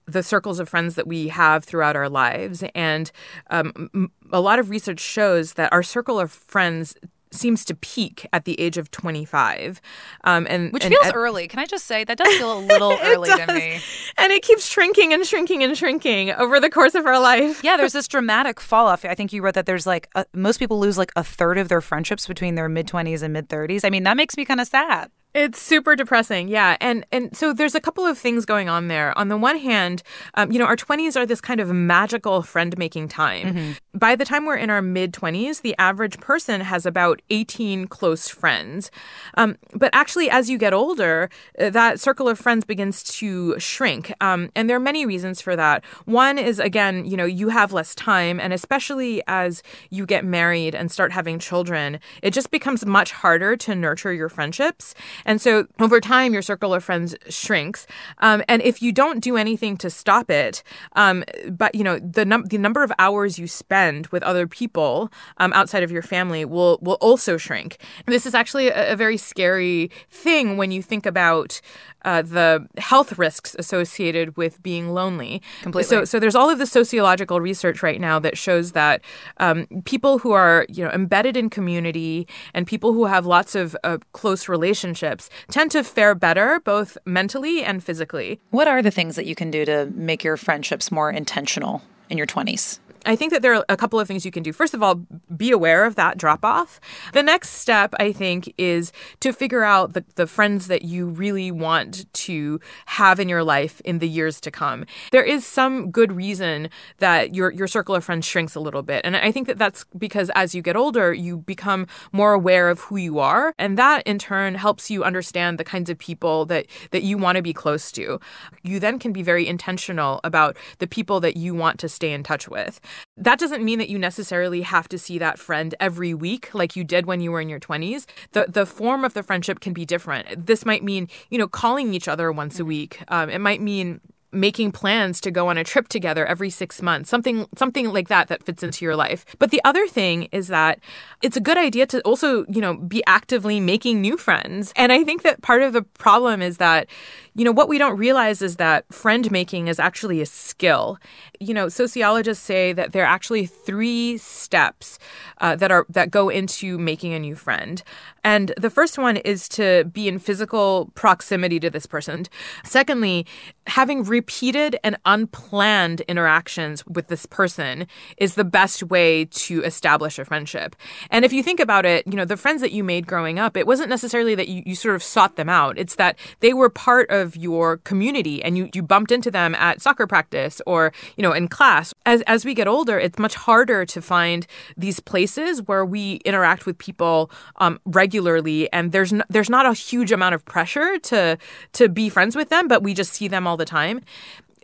the 0.06 0.22
circles 0.22 0.60
of 0.60 0.68
friends 0.68 0.94
that 0.96 1.06
we 1.06 1.28
have 1.28 1.64
throughout 1.64 1.96
our 1.96 2.08
lives. 2.08 2.64
And 2.74 3.10
um, 3.48 4.10
a 4.32 4.40
lot 4.40 4.58
of 4.58 4.70
research 4.70 5.00
shows 5.00 5.54
that 5.54 5.72
our 5.72 5.82
circle 5.82 6.18
of 6.18 6.30
friends 6.32 6.96
seems 7.32 7.64
to 7.64 7.74
peak 7.74 8.26
at 8.32 8.44
the 8.44 8.58
age 8.60 8.76
of 8.76 8.90
25 8.90 9.80
um, 10.24 10.46
and 10.50 10.72
which 10.72 10.84
and 10.84 10.92
feels 10.92 11.06
at, 11.06 11.14
early. 11.14 11.46
Can 11.48 11.58
i 11.58 11.66
just 11.66 11.86
say 11.86 12.04
that 12.04 12.18
does 12.18 12.34
feel 12.36 12.58
a 12.58 12.60
little 12.72 12.98
early 13.02 13.28
does. 13.28 13.46
to 13.46 13.54
me. 13.54 13.80
And 14.18 14.32
it 14.32 14.42
keeps 14.42 14.66
shrinking 14.66 15.12
and 15.12 15.24
shrinking 15.26 15.62
and 15.62 15.76
shrinking 15.76 16.32
over 16.32 16.60
the 16.60 16.70
course 16.70 16.94
of 16.94 17.06
our 17.06 17.20
life. 17.20 17.62
Yeah 17.62 17.76
there's 17.76 17.92
this 17.92 18.08
dramatic 18.08 18.60
fall 18.60 18.86
off. 18.86 19.04
I 19.04 19.14
think 19.14 19.32
you 19.32 19.42
wrote 19.42 19.54
that 19.54 19.66
there's 19.66 19.86
like 19.86 20.08
a, 20.14 20.26
most 20.34 20.58
people 20.58 20.78
lose 20.78 20.98
like 20.98 21.12
a 21.16 21.24
third 21.24 21.58
of 21.58 21.68
their 21.68 21.80
friendships 21.80 22.26
between 22.26 22.54
their 22.54 22.68
mid 22.68 22.86
20s 22.86 23.22
and 23.22 23.32
mid 23.32 23.48
30s 23.48 23.84
i 23.84 23.90
mean 23.90 24.02
that 24.04 24.16
makes 24.16 24.36
me 24.36 24.44
kind 24.44 24.60
of 24.60 24.66
sad 24.68 25.10
it's 25.32 25.60
super 25.60 25.94
depressing, 25.94 26.48
yeah, 26.48 26.76
and 26.80 27.06
and 27.12 27.36
so 27.36 27.52
there's 27.52 27.76
a 27.76 27.80
couple 27.80 28.04
of 28.04 28.18
things 28.18 28.44
going 28.44 28.68
on 28.68 28.88
there. 28.88 29.16
On 29.16 29.28
the 29.28 29.36
one 29.36 29.58
hand, 29.58 30.02
um, 30.34 30.50
you 30.50 30.58
know, 30.58 30.64
our 30.64 30.76
20s 30.76 31.16
are 31.16 31.24
this 31.24 31.40
kind 31.40 31.60
of 31.60 31.68
magical 31.68 32.42
friend 32.42 32.76
making 32.76 33.08
time. 33.08 33.54
Mm-hmm. 33.54 33.72
By 33.94 34.16
the 34.16 34.24
time 34.24 34.44
we're 34.44 34.56
in 34.56 34.70
our 34.70 34.82
mid 34.82 35.12
20s, 35.12 35.62
the 35.62 35.76
average 35.78 36.18
person 36.18 36.60
has 36.62 36.84
about 36.84 37.22
18 37.30 37.86
close 37.86 38.28
friends. 38.28 38.90
Um, 39.34 39.56
but 39.72 39.90
actually, 39.92 40.28
as 40.30 40.50
you 40.50 40.58
get 40.58 40.72
older, 40.72 41.30
uh, 41.60 41.70
that 41.70 42.00
circle 42.00 42.28
of 42.28 42.38
friends 42.38 42.64
begins 42.64 43.04
to 43.04 43.58
shrink, 43.60 44.12
um, 44.20 44.50
and 44.56 44.68
there 44.68 44.76
are 44.76 44.80
many 44.80 45.06
reasons 45.06 45.40
for 45.40 45.54
that. 45.54 45.84
One 46.06 46.38
is 46.38 46.58
again, 46.58 47.04
you 47.04 47.16
know, 47.16 47.24
you 47.24 47.50
have 47.50 47.72
less 47.72 47.94
time, 47.94 48.40
and 48.40 48.52
especially 48.52 49.22
as 49.28 49.62
you 49.90 50.06
get 50.06 50.24
married 50.24 50.74
and 50.74 50.90
start 50.90 51.12
having 51.12 51.38
children, 51.38 52.00
it 52.20 52.32
just 52.32 52.50
becomes 52.50 52.84
much 52.84 53.12
harder 53.12 53.56
to 53.58 53.76
nurture 53.76 54.12
your 54.12 54.28
friendships. 54.28 54.92
And 55.24 55.40
so 55.40 55.66
over 55.80 56.00
time, 56.00 56.32
your 56.32 56.42
circle 56.42 56.74
of 56.74 56.84
friends 56.84 57.14
shrinks. 57.28 57.86
Um, 58.18 58.42
and 58.48 58.62
if 58.62 58.82
you 58.82 58.92
don't 58.92 59.20
do 59.20 59.36
anything 59.36 59.76
to 59.78 59.90
stop 59.90 60.30
it, 60.30 60.62
um, 60.94 61.24
but 61.50 61.74
you 61.74 61.84
know 61.84 61.98
the 61.98 62.24
num- 62.24 62.44
the 62.44 62.58
number 62.58 62.82
of 62.82 62.92
hours 62.98 63.38
you 63.38 63.46
spend 63.46 64.06
with 64.08 64.22
other 64.22 64.46
people 64.46 65.10
um, 65.38 65.52
outside 65.52 65.82
of 65.82 65.90
your 65.90 66.02
family 66.02 66.44
will 66.44 66.78
will 66.80 66.98
also 67.00 67.36
shrink. 67.36 67.78
This 68.06 68.26
is 68.26 68.34
actually 68.34 68.68
a, 68.68 68.92
a 68.92 68.96
very 68.96 69.16
scary 69.16 69.90
thing 70.10 70.56
when 70.56 70.70
you 70.70 70.82
think 70.82 71.06
about 71.06 71.60
uh, 72.04 72.22
the 72.22 72.66
health 72.78 73.18
risks 73.18 73.54
associated 73.58 74.36
with 74.36 74.62
being 74.62 74.90
lonely. 74.90 75.42
Completely. 75.62 75.88
So, 75.88 76.04
so 76.04 76.18
there's 76.18 76.34
all 76.34 76.48
of 76.48 76.58
the 76.58 76.66
sociological 76.66 77.40
research 77.40 77.82
right 77.82 78.00
now 78.00 78.18
that 78.20 78.38
shows 78.38 78.72
that 78.72 79.02
um, 79.38 79.66
people 79.84 80.18
who 80.18 80.32
are 80.32 80.66
you 80.68 80.84
know 80.84 80.90
embedded 80.90 81.36
in 81.36 81.50
community 81.50 82.26
and 82.54 82.66
people 82.66 82.92
who 82.92 83.04
have 83.04 83.26
lots 83.26 83.54
of 83.54 83.76
uh, 83.84 83.98
close 84.12 84.48
relationships 84.48 85.09
tend 85.50 85.70
to 85.72 85.82
fare 85.82 86.14
better 86.14 86.60
both 86.60 86.96
mentally 87.04 87.62
and 87.64 87.82
physically. 87.82 88.40
What 88.50 88.68
are 88.68 88.82
the 88.82 88.90
things 88.90 89.16
that 89.16 89.26
you 89.26 89.34
can 89.34 89.50
do 89.50 89.64
to 89.64 89.86
make 89.94 90.22
your 90.22 90.36
friendships 90.36 90.92
more 90.92 91.10
intentional 91.10 91.82
in 92.08 92.18
your 92.18 92.26
20s? 92.26 92.78
I 93.06 93.16
think 93.16 93.32
that 93.32 93.42
there 93.42 93.54
are 93.54 93.64
a 93.68 93.76
couple 93.76 93.98
of 93.98 94.06
things 94.06 94.24
you 94.24 94.30
can 94.30 94.42
do. 94.42 94.52
First 94.52 94.74
of 94.74 94.82
all, 94.82 95.06
be 95.36 95.50
aware 95.50 95.84
of 95.84 95.94
that 95.94 96.18
drop 96.18 96.44
off. 96.44 96.80
The 97.12 97.22
next 97.22 97.50
step, 97.50 97.94
I 97.98 98.12
think, 98.12 98.52
is 98.58 98.92
to 99.20 99.32
figure 99.32 99.62
out 99.62 99.94
the, 99.94 100.04
the 100.16 100.26
friends 100.26 100.66
that 100.66 100.82
you 100.82 101.06
really 101.06 101.50
want 101.50 102.12
to 102.12 102.60
have 102.86 103.18
in 103.18 103.28
your 103.28 103.42
life 103.42 103.80
in 103.82 103.98
the 103.98 104.08
years 104.08 104.40
to 104.42 104.50
come. 104.50 104.84
There 105.12 105.22
is 105.22 105.46
some 105.46 105.90
good 105.90 106.12
reason 106.12 106.68
that 106.98 107.34
your, 107.34 107.50
your 107.52 107.66
circle 107.66 107.94
of 107.94 108.04
friends 108.04 108.26
shrinks 108.26 108.54
a 108.54 108.60
little 108.60 108.82
bit. 108.82 109.02
And 109.04 109.16
I 109.16 109.32
think 109.32 109.46
that 109.46 109.58
that's 109.58 109.84
because 109.96 110.30
as 110.34 110.54
you 110.54 110.62
get 110.62 110.76
older, 110.76 111.12
you 111.12 111.38
become 111.38 111.86
more 112.12 112.34
aware 112.34 112.68
of 112.68 112.80
who 112.80 112.96
you 112.96 113.18
are. 113.18 113.54
And 113.58 113.78
that 113.78 114.02
in 114.06 114.18
turn 114.18 114.54
helps 114.56 114.90
you 114.90 115.04
understand 115.04 115.58
the 115.58 115.64
kinds 115.64 115.88
of 115.88 115.98
people 115.98 116.44
that, 116.46 116.66
that 116.90 117.02
you 117.02 117.16
want 117.16 117.36
to 117.36 117.42
be 117.42 117.52
close 117.52 117.90
to. 117.92 118.20
You 118.62 118.78
then 118.78 118.98
can 118.98 119.12
be 119.12 119.22
very 119.22 119.46
intentional 119.46 120.20
about 120.22 120.56
the 120.78 120.86
people 120.86 121.20
that 121.20 121.36
you 121.36 121.54
want 121.54 121.78
to 121.80 121.88
stay 121.88 122.12
in 122.12 122.22
touch 122.22 122.48
with. 122.48 122.80
That 123.16 123.38
doesn't 123.38 123.64
mean 123.64 123.78
that 123.78 123.88
you 123.88 123.98
necessarily 123.98 124.62
have 124.62 124.88
to 124.88 124.98
see 124.98 125.18
that 125.18 125.38
friend 125.38 125.74
every 125.80 126.14
week 126.14 126.54
like 126.54 126.76
you 126.76 126.84
did 126.84 127.06
when 127.06 127.20
you 127.20 127.30
were 127.32 127.40
in 127.40 127.48
your 127.48 127.60
20s. 127.60 128.06
The 128.32 128.46
the 128.48 128.66
form 128.66 129.04
of 129.04 129.14
the 129.14 129.22
friendship 129.22 129.60
can 129.60 129.72
be 129.72 129.84
different. 129.84 130.46
This 130.46 130.64
might 130.64 130.82
mean, 130.82 131.08
you 131.30 131.38
know, 131.38 131.48
calling 131.48 131.94
each 131.94 132.08
other 132.08 132.32
once 132.32 132.58
a 132.58 132.64
week. 132.64 133.02
Um, 133.08 133.30
it 133.30 133.40
might 133.40 133.60
mean 133.60 134.00
making 134.32 134.72
plans 134.72 135.20
to 135.20 135.30
go 135.30 135.48
on 135.48 135.58
a 135.58 135.64
trip 135.64 135.88
together 135.88 136.26
every 136.26 136.50
6 136.50 136.82
months 136.82 137.10
something 137.10 137.46
something 137.56 137.92
like 137.92 138.08
that 138.08 138.28
that 138.28 138.42
fits 138.44 138.62
into 138.62 138.84
your 138.84 138.96
life 138.96 139.24
but 139.38 139.50
the 139.50 139.60
other 139.64 139.86
thing 139.86 140.28
is 140.32 140.48
that 140.48 140.78
it's 141.22 141.36
a 141.36 141.40
good 141.40 141.58
idea 141.58 141.86
to 141.86 142.00
also 142.02 142.44
you 142.48 142.60
know 142.60 142.74
be 142.74 143.02
actively 143.06 143.60
making 143.60 144.00
new 144.00 144.16
friends 144.16 144.72
and 144.76 144.92
i 144.92 145.02
think 145.04 145.22
that 145.22 145.42
part 145.42 145.62
of 145.62 145.72
the 145.72 145.82
problem 145.82 146.42
is 146.42 146.58
that 146.58 146.86
you 147.34 147.44
know, 147.44 147.52
what 147.52 147.68
we 147.68 147.78
don't 147.78 147.96
realize 147.96 148.42
is 148.42 148.56
that 148.56 148.92
friend 148.92 149.30
making 149.30 149.68
is 149.68 149.78
actually 149.78 150.20
a 150.20 150.26
skill. 150.26 150.98
You 151.38 151.54
know, 151.54 151.68
sociologists 151.68 152.44
say 152.44 152.72
that 152.72 152.92
there 152.92 153.04
are 153.04 153.06
actually 153.06 153.46
three 153.46 154.18
steps 154.18 154.98
uh, 155.38 155.54
that 155.56 155.70
are 155.70 155.86
that 155.88 156.10
go 156.10 156.28
into 156.28 156.76
making 156.76 157.14
a 157.14 157.18
new 157.18 157.36
friend. 157.36 157.82
And 158.24 158.52
the 158.58 158.68
first 158.68 158.98
one 158.98 159.16
is 159.16 159.48
to 159.50 159.84
be 159.84 160.08
in 160.08 160.18
physical 160.18 160.90
proximity 160.94 161.60
to 161.60 161.70
this 161.70 161.86
person. 161.86 162.26
Secondly, 162.64 163.26
having 163.70 164.02
repeated 164.02 164.76
and 164.82 164.96
unplanned 165.04 166.00
interactions 166.02 166.84
with 166.86 167.06
this 167.06 167.24
person 167.24 167.86
is 168.16 168.34
the 168.34 168.44
best 168.44 168.82
way 168.82 169.26
to 169.26 169.62
establish 169.62 170.18
a 170.18 170.24
friendship. 170.24 170.74
And 171.08 171.24
if 171.24 171.32
you 171.32 171.40
think 171.42 171.60
about 171.60 171.86
it, 171.86 172.04
you 172.04 172.14
know, 172.14 172.24
the 172.24 172.36
friends 172.36 172.62
that 172.62 172.72
you 172.72 172.82
made 172.82 173.06
growing 173.06 173.38
up, 173.38 173.56
it 173.56 173.68
wasn't 173.68 173.88
necessarily 173.88 174.34
that 174.34 174.48
you, 174.48 174.64
you 174.66 174.74
sort 174.74 174.96
of 174.96 175.02
sought 175.04 175.36
them 175.36 175.48
out. 175.48 175.78
It's 175.78 175.94
that 175.94 176.18
they 176.40 176.52
were 176.52 176.68
part 176.68 177.08
of 177.10 177.36
your 177.36 177.76
community 177.78 178.42
and 178.42 178.58
you, 178.58 178.68
you 178.74 178.82
bumped 178.82 179.12
into 179.12 179.30
them 179.30 179.54
at 179.54 179.80
soccer 179.80 180.06
practice 180.06 180.60
or, 180.66 180.92
you 181.16 181.22
know, 181.22 181.32
in 181.32 181.46
class. 181.46 181.94
As, 182.06 182.22
as 182.22 182.44
we 182.44 182.54
get 182.54 182.66
older, 182.66 182.98
it's 182.98 183.20
much 183.20 183.36
harder 183.36 183.86
to 183.86 184.02
find 184.02 184.48
these 184.76 184.98
places 184.98 185.62
where 185.62 185.84
we 185.84 186.14
interact 186.24 186.66
with 186.66 186.76
people 186.76 187.30
um, 187.56 187.78
regularly 187.84 188.70
and 188.72 188.90
there's, 188.90 189.14
there's 189.28 189.48
not 189.48 189.64
a 189.64 189.72
huge 189.74 190.10
amount 190.10 190.34
of 190.34 190.44
pressure 190.44 190.98
to, 190.98 191.38
to 191.74 191.88
be 191.88 192.08
friends 192.08 192.34
with 192.34 192.48
them, 192.48 192.66
but 192.66 192.82
we 192.82 192.94
just 192.94 193.12
see 193.12 193.28
them 193.28 193.46
all 193.46 193.59
the 193.60 193.64
time. 193.64 194.00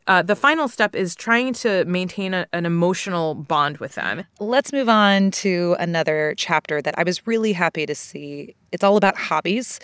Uh, 0.09 0.23
the 0.23 0.37
final 0.37 0.69
step 0.69 0.95
is 0.95 1.17
trying 1.17 1.53
to 1.53 1.85
maintain 1.85 2.33
a, 2.33 2.47
an 2.53 2.65
emotional 2.65 3.35
bond 3.35 3.79
with 3.79 3.97
them. 3.97 4.25
Let's 4.39 4.73
move 4.73 4.89
on 4.89 5.33
to 5.33 5.77
another 5.81 6.35
chapter 6.37 6.81
that 6.81 6.95
I 6.97 7.03
was 7.03 7.27
really 7.27 7.53
happy 7.53 7.87
to 7.87 7.95
see. 7.95 8.55
It's 8.71 8.85
all 8.85 8.97
about 8.97 9.17
hobbies. 9.17 9.81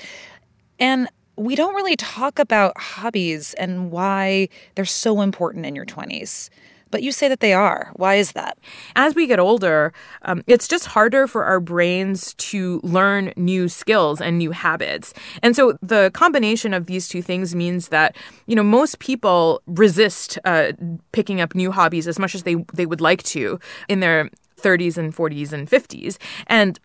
And 0.78 1.08
we 1.36 1.56
don't 1.56 1.74
really 1.74 1.96
talk 1.96 2.38
about 2.38 2.78
hobbies 2.78 3.54
and 3.54 3.90
why 3.90 4.48
they're 4.74 4.84
so 4.84 5.22
important 5.22 5.66
in 5.66 5.74
your 5.74 5.86
20s. 5.86 6.50
But 6.92 7.02
you 7.02 7.10
say 7.10 7.26
that 7.26 7.40
they 7.40 7.52
are. 7.54 7.90
Why 7.96 8.14
is 8.14 8.32
that? 8.32 8.58
As 8.94 9.16
we 9.16 9.26
get 9.26 9.40
older, 9.40 9.92
um, 10.22 10.44
it's 10.46 10.68
just 10.68 10.86
harder 10.86 11.26
for 11.26 11.44
our 11.44 11.58
brains 11.58 12.34
to 12.34 12.80
learn 12.84 13.32
new 13.34 13.68
skills 13.68 14.20
and 14.20 14.38
new 14.38 14.52
habits. 14.52 15.14
And 15.42 15.56
so 15.56 15.76
the 15.82 16.12
combination 16.14 16.72
of 16.74 16.86
these 16.86 17.08
two 17.08 17.22
things 17.22 17.54
means 17.54 17.88
that, 17.88 18.14
you 18.46 18.54
know, 18.54 18.62
most 18.62 19.00
people 19.00 19.62
resist 19.66 20.38
uh, 20.44 20.72
picking 21.10 21.40
up 21.40 21.54
new 21.54 21.72
hobbies 21.72 22.06
as 22.06 22.18
much 22.18 22.34
as 22.34 22.44
they, 22.44 22.56
they 22.74 22.86
would 22.86 23.00
like 23.00 23.22
to 23.24 23.58
in 23.88 24.00
their 24.00 24.30
30s 24.60 24.96
and 24.96 25.16
40s 25.16 25.52
and 25.52 25.68
50s. 25.68 26.18
And 26.46 26.78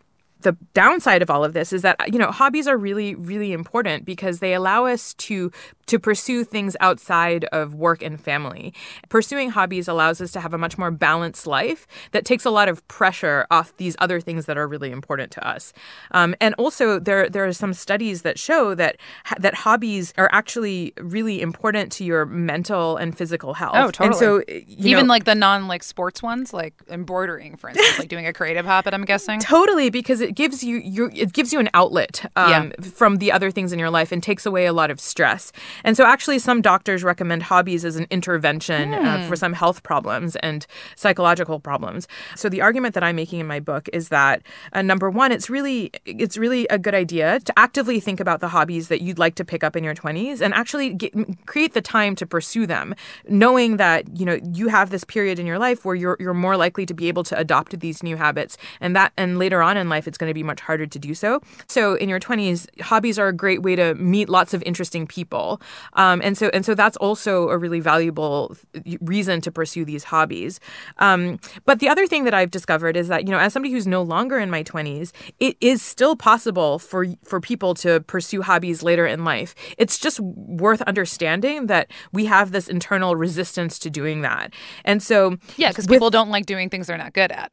the 0.47 0.55
downside 0.73 1.21
of 1.21 1.29
all 1.29 1.43
of 1.43 1.51
this 1.51 1.73
is 1.73 1.81
that 1.81 1.97
you 2.13 2.17
know 2.17 2.31
hobbies 2.31 2.69
are 2.69 2.77
really 2.77 3.15
really 3.15 3.51
important 3.51 4.05
because 4.05 4.39
they 4.39 4.53
allow 4.53 4.85
us 4.85 5.13
to 5.15 5.51
to 5.87 5.99
pursue 5.99 6.43
things 6.43 6.77
outside 6.79 7.45
of 7.45 7.73
work 7.73 8.01
and 8.01 8.19
family. 8.19 8.73
Pursuing 9.09 9.49
hobbies 9.49 9.87
allows 9.87 10.21
us 10.21 10.31
to 10.33 10.39
have 10.39 10.53
a 10.53 10.57
much 10.57 10.77
more 10.77 10.91
balanced 10.91 11.47
life 11.47 11.87
that 12.11 12.25
takes 12.25 12.45
a 12.45 12.49
lot 12.49 12.69
of 12.69 12.85
pressure 12.87 13.47
off 13.49 13.75
these 13.77 13.95
other 13.99 14.19
things 14.19 14.45
that 14.45 14.57
are 14.57 14.67
really 14.67 14.91
important 14.91 15.31
to 15.31 15.45
us. 15.45 15.73
Um, 16.11 16.35
and 16.39 16.55
also, 16.55 16.97
there 16.99 17.29
there 17.29 17.45
are 17.45 17.53
some 17.53 17.73
studies 17.73 18.21
that 18.21 18.39
show 18.39 18.73
that 18.75 18.97
that 19.39 19.53
hobbies 19.53 20.13
are 20.17 20.29
actually 20.31 20.93
really 20.97 21.41
important 21.41 21.91
to 21.93 22.05
your 22.05 22.25
mental 22.25 22.95
and 22.95 23.17
physical 23.17 23.53
health. 23.53 23.75
Oh, 23.75 23.91
totally. 23.91 24.07
And 24.07 24.15
so, 24.15 24.43
even 24.67 25.07
know, 25.07 25.13
like 25.13 25.25
the 25.25 25.35
non 25.35 25.67
like 25.67 25.83
sports 25.83 26.23
ones, 26.23 26.53
like 26.53 26.73
embroidering, 26.89 27.57
for 27.57 27.69
instance, 27.69 27.99
like 27.99 28.07
doing 28.09 28.27
a 28.27 28.33
creative 28.33 28.65
habit. 28.65 28.93
I'm 28.93 29.05
guessing 29.05 29.39
totally 29.39 29.89
because 29.89 30.21
it 30.21 30.35
gives 30.37 30.63
you 30.63 30.77
you 30.77 31.09
it 31.15 31.33
gives 31.33 31.51
you 31.51 31.59
an 31.59 31.67
outlet 31.73 32.29
um, 32.35 32.49
yeah. 32.51 32.89
from 32.93 33.17
the 33.17 33.31
other 33.31 33.49
things 33.49 33.73
in 33.73 33.79
your 33.79 33.89
life 33.89 34.11
and 34.11 34.21
takes 34.21 34.45
away 34.45 34.67
a 34.67 34.71
lot 34.71 34.91
of 34.91 34.99
stress. 34.99 35.51
And 35.83 35.97
so, 35.97 36.05
actually, 36.05 36.37
some 36.37 36.61
doctors 36.61 37.03
recommend 37.03 37.41
hobbies 37.41 37.83
as 37.83 37.95
an 37.95 38.05
intervention 38.11 38.91
mm. 38.91 39.03
uh, 39.03 39.23
for 39.23 39.29
hmm. 39.29 39.35
some 39.35 39.53
health 39.53 39.81
problems 39.81 40.35
and 40.37 40.67
psychological 40.95 41.59
problems. 41.59 42.07
So, 42.35 42.49
the 42.49 42.61
argument 42.61 42.93
that 42.93 43.03
I'm 43.03 43.15
making 43.15 43.39
in 43.39 43.47
my 43.47 43.59
book 43.59 43.89
is 43.91 44.09
that 44.09 44.43
uh, 44.73 44.83
number 44.83 45.09
one, 45.09 45.31
it's 45.31 45.49
really 45.49 45.91
it's 46.05 46.37
really 46.37 46.67
a 46.67 46.77
good 46.77 46.93
idea 46.93 47.39
to 47.39 47.53
actively 47.57 47.99
think 47.99 48.19
about 48.19 48.39
the 48.39 48.49
hobbies 48.49 48.89
that 48.89 49.01
you'd 49.01 49.17
like 49.17 49.33
to 49.35 49.45
pick 49.45 49.63
up 49.63 49.75
in 49.75 49.83
your 49.83 49.95
20s 49.95 50.39
and 50.39 50.53
actually 50.53 50.93
get, 50.93 51.13
create 51.47 51.73
the 51.73 51.81
time 51.81 52.15
to 52.15 52.27
pursue 52.27 52.67
them, 52.67 52.93
knowing 53.27 53.77
that 53.77 54.05
you 54.15 54.25
know 54.25 54.37
you 54.53 54.67
have 54.67 54.91
this 54.91 55.03
period 55.03 55.39
in 55.39 55.47
your 55.47 55.57
life 55.57 55.83
where 55.83 55.95
you're 55.95 56.17
you're 56.19 56.35
more 56.35 56.57
likely 56.57 56.85
to 56.85 56.93
be 56.93 57.07
able 57.07 57.23
to 57.23 57.35
adopt 57.39 57.79
these 57.79 58.03
new 58.03 58.17
habits, 58.17 58.55
and 58.79 58.95
that 58.95 59.11
and 59.17 59.39
later 59.39 59.63
on 59.63 59.77
in 59.77 59.89
life, 59.89 60.07
it's 60.07 60.16
going 60.17 60.29
to 60.29 60.33
be 60.33 60.43
much 60.43 60.61
harder 60.61 60.85
to 60.85 60.99
do 60.99 61.13
so. 61.13 61.41
So, 61.67 61.95
in 61.95 62.09
your 62.09 62.19
20s, 62.19 62.67
hobbies 62.81 63.17
are 63.19 63.27
a 63.27 63.33
great 63.33 63.61
way 63.61 63.75
to 63.75 63.95
meet 63.95 64.29
lots 64.29 64.53
of 64.53 64.63
interesting 64.63 65.07
people. 65.07 65.61
Um, 65.93 66.21
and 66.23 66.37
so 66.37 66.49
and 66.53 66.65
so 66.65 66.75
that's 66.75 66.97
also 66.97 67.49
a 67.49 67.57
really 67.57 67.79
valuable 67.79 68.55
reason 69.01 69.41
to 69.41 69.51
pursue 69.51 69.85
these 69.85 70.05
hobbies. 70.05 70.59
Um, 70.97 71.39
but 71.65 71.79
the 71.79 71.89
other 71.89 72.07
thing 72.07 72.23
that 72.25 72.33
I've 72.33 72.51
discovered 72.51 72.97
is 72.97 73.07
that 73.07 73.25
you 73.25 73.31
know 73.31 73.39
as 73.39 73.53
somebody 73.53 73.73
who's 73.73 73.87
no 73.87 74.01
longer 74.01 74.39
in 74.39 74.49
my 74.49 74.63
20s, 74.63 75.11
it 75.39 75.57
is 75.61 75.81
still 75.81 76.15
possible 76.15 76.79
for 76.79 77.05
for 77.23 77.39
people 77.39 77.73
to 77.75 78.01
pursue 78.01 78.41
hobbies 78.41 78.83
later 78.83 79.05
in 79.05 79.23
life. 79.23 79.55
It's 79.77 79.97
just 79.97 80.19
worth 80.19 80.81
understanding 80.83 81.67
that 81.67 81.91
we 82.11 82.25
have 82.25 82.51
this 82.51 82.67
internal 82.67 83.15
resistance 83.15 83.79
to 83.79 83.89
doing 83.89 84.21
that. 84.21 84.53
And 84.85 85.01
so 85.01 85.37
yeah, 85.57 85.69
because 85.69 85.87
people 85.87 86.09
don't 86.09 86.29
like 86.29 86.45
doing 86.45 86.69
things 86.69 86.87
they're 86.87 86.97
not 86.97 87.13
good 87.13 87.31
at. 87.31 87.51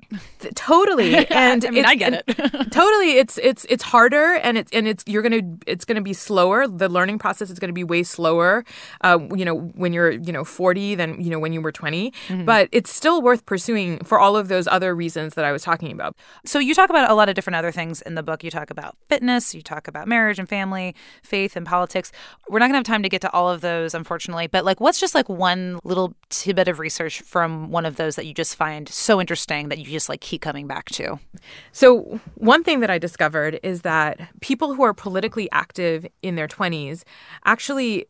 Totally, 0.54 1.26
and 1.30 1.64
I 1.64 1.70
mean 1.70 1.84
I 1.84 1.94
get 1.94 2.24
it. 2.26 2.53
Totally, 2.70 3.18
it's 3.18 3.38
it's 3.38 3.66
it's 3.68 3.82
harder, 3.82 4.34
and 4.34 4.58
it's 4.58 4.72
and 4.72 4.88
it's 4.88 5.04
you're 5.06 5.22
gonna 5.22 5.42
it's 5.66 5.84
gonna 5.84 6.02
be 6.02 6.12
slower. 6.12 6.66
The 6.66 6.88
learning 6.88 7.18
process 7.18 7.50
is 7.50 7.58
gonna 7.58 7.72
be 7.72 7.84
way 7.84 8.02
slower, 8.02 8.64
uh, 9.02 9.18
you 9.34 9.44
know, 9.44 9.56
when 9.74 9.92
you're, 9.92 10.10
you 10.12 10.32
know, 10.32 10.44
40 10.44 10.94
than, 10.94 11.20
you 11.20 11.30
know, 11.30 11.38
when 11.38 11.52
you 11.52 11.60
were 11.60 11.72
20. 11.72 12.10
Mm-hmm. 12.10 12.44
But 12.44 12.68
it's 12.72 12.92
still 12.92 13.22
worth 13.22 13.44
pursuing 13.46 13.98
for 14.04 14.18
all 14.18 14.36
of 14.36 14.48
those 14.48 14.66
other 14.68 14.94
reasons 14.94 15.34
that 15.34 15.44
I 15.44 15.52
was 15.52 15.62
talking 15.62 15.92
about. 15.92 16.16
So 16.44 16.58
you 16.58 16.74
talk 16.74 16.90
about 16.90 17.10
a 17.10 17.14
lot 17.14 17.28
of 17.28 17.34
different 17.34 17.56
other 17.56 17.72
things 17.72 18.02
in 18.02 18.14
the 18.14 18.22
book. 18.22 18.44
You 18.44 18.50
talk 18.50 18.70
about 18.70 18.96
fitness, 19.08 19.54
you 19.54 19.62
talk 19.62 19.88
about 19.88 20.08
marriage 20.08 20.38
and 20.38 20.48
family, 20.48 20.94
faith 21.22 21.56
and 21.56 21.66
politics. 21.66 22.12
We're 22.48 22.58
not 22.58 22.66
going 22.66 22.74
to 22.74 22.78
have 22.78 22.84
time 22.84 23.02
to 23.02 23.08
get 23.08 23.20
to 23.22 23.30
all 23.32 23.50
of 23.50 23.60
those, 23.60 23.94
unfortunately. 23.94 24.46
But 24.46 24.64
like, 24.64 24.80
what's 24.80 25.00
just 25.00 25.14
like 25.14 25.28
one 25.28 25.78
little 25.84 26.14
tidbit 26.42 26.68
of 26.68 26.78
research 26.78 27.20
from 27.22 27.70
one 27.70 27.86
of 27.86 27.96
those 27.96 28.16
that 28.16 28.26
you 28.26 28.34
just 28.34 28.56
find 28.56 28.88
so 28.88 29.20
interesting 29.20 29.68
that 29.68 29.78
you 29.78 29.84
just 29.84 30.08
like 30.08 30.20
keep 30.20 30.40
coming 30.40 30.66
back 30.66 30.86
to? 30.90 31.18
So, 31.72 32.20
one 32.34 32.64
thing 32.64 32.80
that 32.80 32.90
I 32.90 32.98
discovered 32.98 33.60
is 33.62 33.82
that 33.82 34.20
people 34.40 34.74
who 34.74 34.82
are 34.82 34.94
politically 34.94 35.50
active 35.52 36.06
in 36.22 36.34
their 36.34 36.48
20s 36.48 37.04
actually 37.44 38.06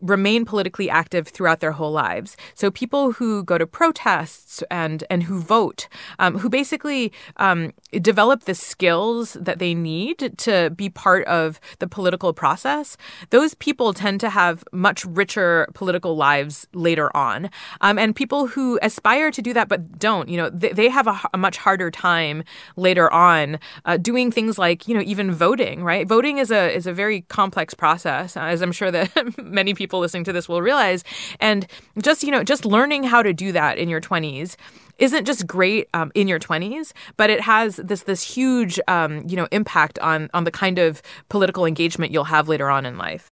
remain 0.00 0.44
politically 0.44 0.88
active 0.88 1.28
throughout 1.28 1.60
their 1.60 1.72
whole 1.72 1.92
lives. 1.92 2.36
So 2.54 2.70
people 2.70 3.12
who 3.12 3.44
go 3.44 3.58
to 3.58 3.66
protests 3.66 4.62
and 4.70 5.04
and 5.10 5.24
who 5.24 5.40
vote, 5.40 5.88
um, 6.18 6.38
who 6.38 6.48
basically 6.48 7.12
um, 7.36 7.72
develop 8.00 8.44
the 8.44 8.54
skills 8.54 9.34
that 9.40 9.58
they 9.58 9.74
need 9.74 10.34
to 10.38 10.70
be 10.70 10.88
part 10.88 11.24
of 11.26 11.60
the 11.78 11.88
political 11.88 12.32
process, 12.32 12.96
those 13.30 13.54
people 13.54 13.92
tend 13.92 14.20
to 14.20 14.30
have 14.30 14.64
much 14.72 15.04
richer 15.04 15.68
political 15.74 16.16
lives 16.16 16.66
later 16.72 17.14
on. 17.16 17.50
Um, 17.80 17.98
and 17.98 18.14
people 18.14 18.46
who 18.46 18.78
aspire 18.82 19.30
to 19.30 19.42
do 19.42 19.52
that 19.52 19.68
but 19.68 19.98
don't, 19.98 20.28
you 20.28 20.36
know, 20.36 20.50
they, 20.50 20.72
they 20.72 20.88
have 20.88 21.06
a, 21.06 21.20
a, 21.34 21.38
much 21.38 21.56
harder 21.56 21.90
time 21.90 22.44
later 22.76 23.12
on 23.12 23.58
uh, 23.84 23.96
doing 23.96 24.30
things 24.30 24.58
like, 24.58 24.86
you 24.86 24.94
know, 24.94 25.02
even 25.04 25.32
voting. 25.32 25.82
Right, 25.82 26.06
voting 26.06 26.38
is 26.38 26.50
a 26.50 26.74
is 26.74 26.86
a 26.86 26.92
very 26.92 27.22
complex 27.22 27.74
process, 27.74 28.36
as 28.36 28.62
I'm 28.62 28.72
sure 28.72 28.90
that 28.90 29.10
many 29.42 29.74
people 29.74 29.87
people 29.88 30.00
listening 30.00 30.24
to 30.24 30.32
this 30.32 30.48
will 30.48 30.60
realize. 30.60 31.02
And 31.40 31.66
just, 32.02 32.22
you 32.22 32.30
know, 32.30 32.44
just 32.44 32.66
learning 32.66 33.04
how 33.04 33.22
to 33.22 33.32
do 33.32 33.52
that 33.52 33.78
in 33.78 33.88
your 33.88 34.02
20s 34.02 34.56
isn't 34.98 35.24
just 35.24 35.46
great 35.46 35.88
um, 35.94 36.12
in 36.14 36.28
your 36.28 36.38
20s, 36.38 36.92
but 37.16 37.30
it 37.30 37.40
has 37.40 37.76
this 37.76 38.02
this 38.02 38.22
huge 38.22 38.78
um, 38.88 39.22
you 39.28 39.36
know 39.36 39.46
impact 39.52 39.98
on 40.00 40.28
on 40.34 40.44
the 40.44 40.50
kind 40.50 40.78
of 40.78 41.00
political 41.28 41.64
engagement 41.64 42.12
you'll 42.12 42.24
have 42.24 42.48
later 42.48 42.68
on 42.68 42.84
in 42.84 42.98
life 42.98 43.30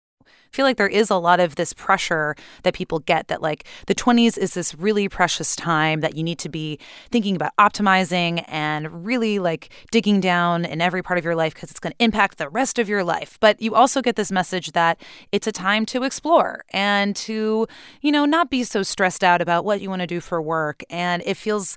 feel 0.56 0.64
like 0.64 0.78
there 0.78 0.88
is 0.88 1.10
a 1.10 1.16
lot 1.16 1.38
of 1.38 1.56
this 1.56 1.74
pressure 1.74 2.34
that 2.62 2.72
people 2.72 3.00
get 3.00 3.28
that 3.28 3.42
like 3.42 3.64
the 3.88 3.94
20s 3.94 4.38
is 4.38 4.54
this 4.54 4.74
really 4.74 5.06
precious 5.06 5.54
time 5.54 6.00
that 6.00 6.16
you 6.16 6.22
need 6.22 6.38
to 6.38 6.48
be 6.48 6.78
thinking 7.10 7.36
about 7.36 7.54
optimizing 7.60 8.42
and 8.48 9.04
really 9.04 9.38
like 9.38 9.68
digging 9.90 10.18
down 10.18 10.64
in 10.64 10.80
every 10.80 11.02
part 11.02 11.18
of 11.18 11.24
your 11.26 11.34
life 11.34 11.52
because 11.52 11.70
it's 11.70 11.78
going 11.78 11.92
to 11.92 12.02
impact 12.02 12.38
the 12.38 12.48
rest 12.48 12.78
of 12.78 12.88
your 12.88 13.04
life. 13.04 13.36
But 13.38 13.60
you 13.60 13.74
also 13.74 14.00
get 14.00 14.16
this 14.16 14.32
message 14.32 14.72
that 14.72 14.98
it's 15.30 15.46
a 15.46 15.52
time 15.52 15.84
to 15.86 16.04
explore 16.04 16.64
and 16.70 17.14
to, 17.16 17.66
you 18.00 18.10
know, 18.10 18.24
not 18.24 18.48
be 18.48 18.64
so 18.64 18.82
stressed 18.82 19.22
out 19.22 19.42
about 19.42 19.66
what 19.66 19.82
you 19.82 19.90
want 19.90 20.00
to 20.00 20.06
do 20.06 20.20
for 20.22 20.40
work. 20.40 20.82
And 20.88 21.22
it 21.26 21.36
feels 21.36 21.76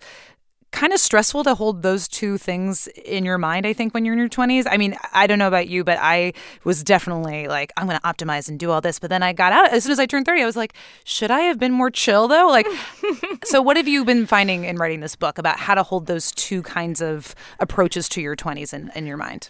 kind 0.72 0.94
of 0.94 1.00
stressful 1.00 1.44
to 1.44 1.56
hold 1.56 1.82
those 1.82 2.08
two 2.08 2.38
things 2.38 2.88
in 3.06 3.26
your 3.26 3.38
mind, 3.38 3.66
I 3.66 3.74
think, 3.74 3.94
when 3.94 4.06
you're 4.06 4.14
in 4.14 4.20
your 4.20 4.30
20s. 4.30 4.66
I 4.70 4.78
mean, 4.78 4.96
I 5.14 5.28
don't 5.28 5.40
know 5.40 5.48
about 5.48 5.68
you, 5.68 5.84
but 5.84 5.98
I 6.00 6.34
was 6.64 6.84
definitely 6.84 7.48
like, 7.48 7.72
I'm 7.78 7.88
going 7.88 8.00
to 8.00 8.06
optimize 8.06 8.50
and 8.50 8.60
do 8.60 8.72
all 8.72 8.82
this. 8.82 9.00
But 9.00 9.10
then 9.10 9.24
I 9.24 9.34
got 9.34 9.52
out, 9.52 9.72
as 9.72 9.84
soon 9.84 9.92
as 9.92 10.00
I 10.00 10.06
turned 10.06 10.26
30, 10.26 10.42
I 10.42 10.46
was 10.46 10.56
like, 10.56 10.74
should 11.04 11.32
I 11.32 11.42
have 11.42 11.60
been 11.60 11.72
more 11.72 11.90
chill 11.90 12.28
though? 12.28 12.48
Like, 12.48 12.68
so 13.46 13.62
what 13.62 13.78
have 13.78 13.88
you 13.88 14.06
been 14.06 14.26
finding 14.26 14.66
in 14.66 14.78
writing 14.78 15.00
this 15.00 15.16
book 15.16 15.38
about 15.38 15.58
how 15.60 15.76
to 15.76 15.84
hold 15.84 16.06
those 16.06 16.32
two 16.32 16.62
kinds 16.62 17.02
of 17.02 17.36
approaches 17.60 18.08
to 18.10 18.22
your 18.22 18.36
20s 18.36 18.74
in, 18.74 18.92
in 18.96 19.06
your 19.06 19.18
mind? 19.18 19.50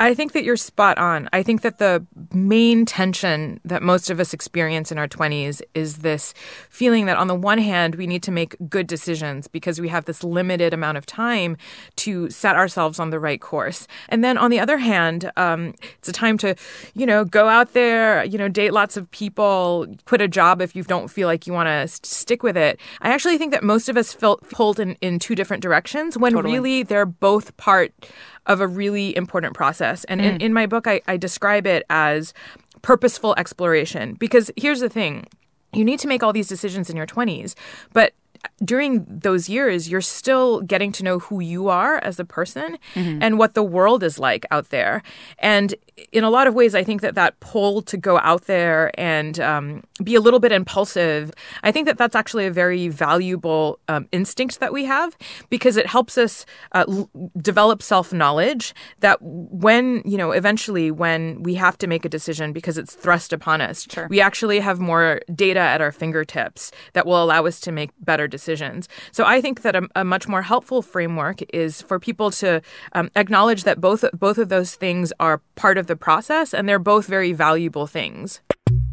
I 0.00 0.14
think 0.14 0.32
that 0.32 0.44
you're 0.44 0.56
spot 0.56 0.96
on. 0.96 1.28
I 1.34 1.42
think 1.42 1.60
that 1.60 1.76
the 1.76 2.04
main 2.32 2.86
tension 2.86 3.60
that 3.66 3.82
most 3.82 4.08
of 4.08 4.18
us 4.18 4.32
experience 4.32 4.90
in 4.90 4.96
our 4.96 5.06
20s 5.06 5.60
is 5.74 5.98
this 5.98 6.32
feeling 6.70 7.04
that, 7.04 7.18
on 7.18 7.26
the 7.26 7.34
one 7.34 7.58
hand, 7.58 7.96
we 7.96 8.06
need 8.06 8.22
to 8.22 8.30
make 8.30 8.56
good 8.70 8.86
decisions 8.86 9.46
because 9.46 9.78
we 9.78 9.88
have 9.88 10.06
this 10.06 10.24
limited 10.24 10.72
amount 10.72 10.96
of 10.96 11.04
time 11.04 11.58
to 11.96 12.30
set 12.30 12.56
ourselves 12.56 12.98
on 12.98 13.10
the 13.10 13.20
right 13.20 13.42
course. 13.42 13.86
And 14.08 14.24
then, 14.24 14.38
on 14.38 14.50
the 14.50 14.58
other 14.58 14.78
hand, 14.78 15.30
um, 15.36 15.74
it's 15.98 16.08
a 16.08 16.12
time 16.12 16.38
to, 16.38 16.56
you 16.94 17.04
know, 17.04 17.26
go 17.26 17.48
out 17.48 17.74
there, 17.74 18.24
you 18.24 18.38
know, 18.38 18.48
date 18.48 18.72
lots 18.72 18.96
of 18.96 19.10
people, 19.10 19.86
quit 20.06 20.22
a 20.22 20.28
job 20.28 20.62
if 20.62 20.74
you 20.74 20.82
don't 20.82 21.08
feel 21.08 21.28
like 21.28 21.46
you 21.46 21.52
want 21.52 21.66
to 21.66 21.86
st- 21.86 22.06
stick 22.06 22.42
with 22.42 22.56
it. 22.56 22.80
I 23.02 23.10
actually 23.10 23.36
think 23.36 23.52
that 23.52 23.62
most 23.62 23.90
of 23.90 23.98
us 23.98 24.14
felt 24.14 24.48
pulled 24.48 24.80
in, 24.80 24.96
in 25.02 25.18
two 25.18 25.34
different 25.34 25.62
directions 25.62 26.16
when 26.16 26.32
Totally. 26.32 26.54
really 26.54 26.82
they're 26.84 27.04
both 27.04 27.54
part 27.58 27.92
of 28.46 28.60
a 28.60 28.66
really 28.66 29.16
important 29.16 29.54
process. 29.54 30.04
And 30.04 30.20
in, 30.20 30.38
mm. 30.38 30.42
in 30.42 30.52
my 30.52 30.66
book, 30.66 30.86
I, 30.86 31.00
I 31.06 31.16
describe 31.16 31.66
it 31.66 31.84
as 31.90 32.32
purposeful 32.82 33.34
exploration. 33.36 34.14
Because 34.14 34.50
here's 34.56 34.80
the 34.80 34.88
thing 34.88 35.26
you 35.72 35.84
need 35.84 36.00
to 36.00 36.08
make 36.08 36.22
all 36.22 36.32
these 36.32 36.48
decisions 36.48 36.90
in 36.90 36.96
your 36.96 37.06
20s, 37.06 37.54
but 37.92 38.12
during 38.64 39.04
those 39.06 39.48
years, 39.48 39.88
you're 39.88 40.00
still 40.00 40.62
getting 40.62 40.92
to 40.92 41.04
know 41.04 41.18
who 41.18 41.40
you 41.40 41.68
are 41.68 41.98
as 41.98 42.18
a 42.18 42.24
person 42.24 42.78
mm-hmm. 42.94 43.22
and 43.22 43.38
what 43.38 43.54
the 43.54 43.62
world 43.62 44.02
is 44.02 44.18
like 44.18 44.46
out 44.50 44.70
there. 44.70 45.02
And 45.38 45.74
in 46.12 46.24
a 46.24 46.30
lot 46.30 46.46
of 46.46 46.54
ways, 46.54 46.74
I 46.74 46.84
think 46.84 47.00
that 47.02 47.14
that 47.14 47.38
pull 47.40 47.82
to 47.82 47.96
go 47.96 48.18
out 48.18 48.46
there 48.46 48.90
and 48.98 49.38
um, 49.40 49.82
be 50.02 50.14
a 50.14 50.20
little 50.20 50.40
bit 50.40 50.52
impulsive, 50.52 51.32
I 51.62 51.72
think 51.72 51.86
that 51.86 51.98
that's 51.98 52.14
actually 52.16 52.46
a 52.46 52.50
very 52.50 52.88
valuable 52.88 53.78
um, 53.88 54.08
instinct 54.12 54.60
that 54.60 54.72
we 54.72 54.84
have 54.84 55.16
because 55.50 55.76
it 55.76 55.86
helps 55.86 56.16
us 56.18 56.46
uh, 56.72 56.84
l- 56.88 57.10
develop 57.40 57.82
self 57.82 58.12
knowledge 58.12 58.74
that 59.00 59.18
when, 59.20 60.02
you 60.04 60.16
know, 60.16 60.30
eventually 60.32 60.90
when 60.90 61.42
we 61.42 61.54
have 61.54 61.76
to 61.78 61.86
make 61.86 62.04
a 62.04 62.08
decision 62.08 62.52
because 62.52 62.78
it's 62.78 62.94
thrust 62.94 63.32
upon 63.32 63.60
us, 63.60 63.86
Sure. 63.90 64.06
we 64.08 64.20
actually 64.20 64.60
have 64.60 64.78
more 64.80 65.20
data 65.34 65.60
at 65.60 65.80
our 65.80 65.92
fingertips 65.92 66.70
that 66.92 67.06
will 67.06 67.22
allow 67.22 67.46
us 67.46 67.60
to 67.60 67.72
make 67.72 67.90
better 68.00 68.26
decisions. 68.28 68.88
So 69.12 69.24
I 69.24 69.40
think 69.40 69.62
that 69.62 69.76
a, 69.76 69.88
a 69.96 70.04
much 70.04 70.28
more 70.28 70.42
helpful 70.42 70.82
framework 70.82 71.40
is 71.54 71.82
for 71.82 71.98
people 71.98 72.30
to 72.32 72.62
um, 72.92 73.10
acknowledge 73.16 73.64
that 73.64 73.80
both 73.80 74.04
both 74.12 74.38
of 74.38 74.48
those 74.48 74.74
things 74.74 75.12
are 75.20 75.40
part 75.56 75.78
of 75.78 75.86
the 75.90 75.96
process 75.96 76.54
and 76.54 76.66
they're 76.68 76.78
both 76.78 77.06
very 77.06 77.32
valuable 77.34 77.86
things. 77.86 78.40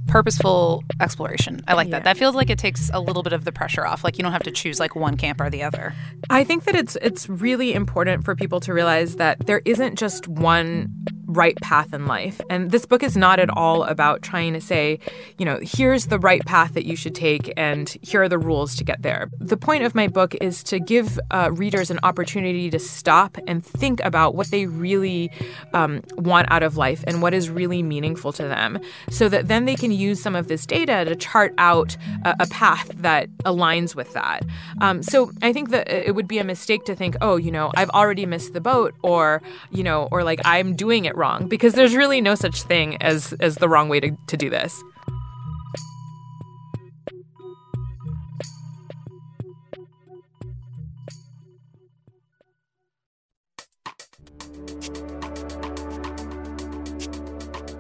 Purposeful 0.08 0.84
exploration. 1.02 1.62
I 1.68 1.74
like 1.74 1.88
Yeah. 1.88 1.92
that. 2.00 2.04
That 2.06 2.18
feels 2.18 2.34
like 2.34 2.50
it 2.50 2.58
takes 2.58 2.90
a 2.94 3.00
little 3.00 3.24
bit 3.24 3.34
of 3.34 3.44
the 3.46 3.52
pressure 3.52 3.86
off. 3.86 4.04
Like 4.04 4.18
you 4.18 4.24
don't 4.24 4.32
have 4.32 4.44
to 4.44 4.52
choose 4.52 4.80
like 4.80 4.96
one 4.96 5.18
camp 5.18 5.42
or 5.42 5.50
the 5.50 5.64
other. 5.64 5.94
I 6.30 6.44
think 6.44 6.64
that 6.64 6.76
it's 6.76 6.96
it's 7.02 7.28
really 7.30 7.74
important 7.74 8.24
for 8.26 8.34
people 8.36 8.60
to 8.62 8.74
realize 8.74 9.18
that 9.18 9.46
there 9.48 9.62
isn't 9.66 9.98
just 9.98 10.28
one 10.28 10.88
right 11.28 11.56
path 11.58 11.94
in 11.94 12.08
life. 12.08 12.42
And 12.50 12.72
this 12.72 12.86
book 12.86 13.04
is 13.04 13.16
not 13.18 13.40
at 13.40 13.50
all 13.50 13.84
about 13.84 14.22
trying 14.22 14.54
to 14.54 14.62
say, 14.62 15.00
you 15.38 15.46
know, 15.46 15.60
here's 15.62 16.08
the 16.08 16.20
right 16.20 16.44
path 16.46 16.74
that 16.74 16.86
you 16.86 16.96
should 16.96 17.14
take 17.14 17.54
and 17.58 17.90
here 18.02 18.24
are 18.24 18.30
the 18.30 18.38
rules 18.38 18.76
to 18.76 18.84
get 18.84 19.02
there. 19.02 19.30
The 19.40 19.58
point 19.58 19.84
of 19.84 19.94
my 19.94 20.08
book 20.08 20.36
is 20.42 20.64
to 20.64 20.80
give 20.80 21.20
uh, 21.32 21.52
readers 21.52 21.92
an 21.92 22.00
opportunity 22.04 22.70
to 22.70 22.80
stop 22.80 23.38
and 23.46 23.66
think 23.66 24.00
about 24.04 24.36
what 24.36 24.48
they 24.52 24.66
really 24.66 25.30
um, 25.74 26.02
want 26.16 26.50
out 26.50 26.64
of 26.64 26.78
life 26.78 27.04
and 27.06 27.22
what 27.22 27.34
is 27.34 27.50
really 27.50 27.84
meaningful 27.84 28.32
to 28.34 28.44
them 28.44 28.80
so 29.10 29.28
that 29.30 29.48
then 29.48 29.66
they 29.66 29.76
can 29.76 29.92
use 29.92 30.22
some 30.22 30.36
of 30.36 30.48
this 30.48 30.66
data 30.66 31.06
to 31.06 31.16
chart 31.16 31.54
out 31.58 31.98
a, 32.24 32.36
a 32.42 32.48
path 32.48 32.90
that 32.96 33.30
aligns 33.40 33.96
with 33.96 34.14
that. 34.14 34.44
Um, 34.82 35.04
so 35.04 35.32
I 35.42 35.52
think 35.52 35.70
that 35.72 35.90
it 35.90 36.16
would 36.16 36.28
be 36.28 36.40
a 36.40 36.44
mistake 36.44 36.86
to 36.86 36.96
think, 36.96 37.16
oh, 37.22 37.36
you 37.36 37.52
know, 37.52 37.72
I've 37.76 37.90
already 37.90 38.26
missed 38.26 38.54
the 38.54 38.62
boat 38.62 38.96
or, 39.02 39.42
you 39.72 39.84
know, 39.84 40.08
or 40.12 40.24
like 40.24 40.40
I'm 40.46 40.76
doing 40.76 41.06
it 41.06 41.17
wrong 41.18 41.48
because 41.48 41.74
there's 41.74 41.96
really 41.96 42.22
no 42.22 42.36
such 42.36 42.64
thing 42.64 42.96
as, 43.02 43.34
as 43.40 43.56
the 43.56 43.68
wrong 43.68 43.90
way 43.90 44.00
to, 44.00 44.12
to 44.28 44.38
do 44.38 44.50
this. 44.50 44.84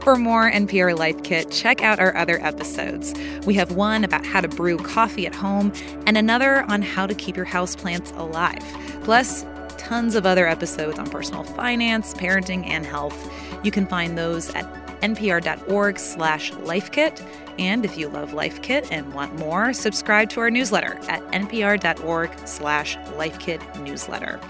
For 0.08 0.15
more 0.15 0.50
NPR 0.50 0.98
Life 0.98 1.22
Kit, 1.24 1.51
check 1.51 1.84
out 1.84 2.00
our 2.00 2.15
other 2.15 2.41
episodes. 2.41 3.13
We 3.46 3.56
have 3.56 3.74
one 3.74 4.06
about 4.06 4.25
how 4.25 4.39
to 4.39 4.48
brew 4.48 4.77
coffee 4.77 5.27
at 5.27 5.36
home 5.36 5.74
and 6.06 6.17
another 6.17 6.63
on 6.72 6.82
how 6.82 7.08
to 7.08 7.13
keep 7.13 7.36
your 7.36 7.46
houseplants 7.46 8.17
alive. 8.17 8.63
Plus, 9.03 9.44
tons 9.88 10.15
of 10.15 10.25
other 10.25 10.48
episodes 10.48 11.00
on 11.00 11.10
personal 11.10 11.44
finance, 11.44 12.13
parenting, 12.13 12.67
and 12.67 12.86
health. 12.86 13.32
You 13.63 13.72
can 13.72 13.88
find 13.88 14.17
those 14.17 14.53
at 14.53 14.65
npr.org 15.01 15.98
slash 15.98 16.51
lifekit. 16.51 17.25
And 17.58 17.86
if 17.86 17.98
you 17.98 18.10
love 18.10 18.34
Life 18.34 18.62
Kit 18.62 18.91
and 18.91 19.13
want 19.13 19.39
more, 19.39 19.72
subscribe 19.72 20.29
to 20.32 20.41
our 20.41 20.51
newsletter 20.51 21.00
at 21.08 21.22
npr.org 21.32 22.32
slash 22.46 22.98
lifekit 23.15 23.82
newsletter. 23.82 24.41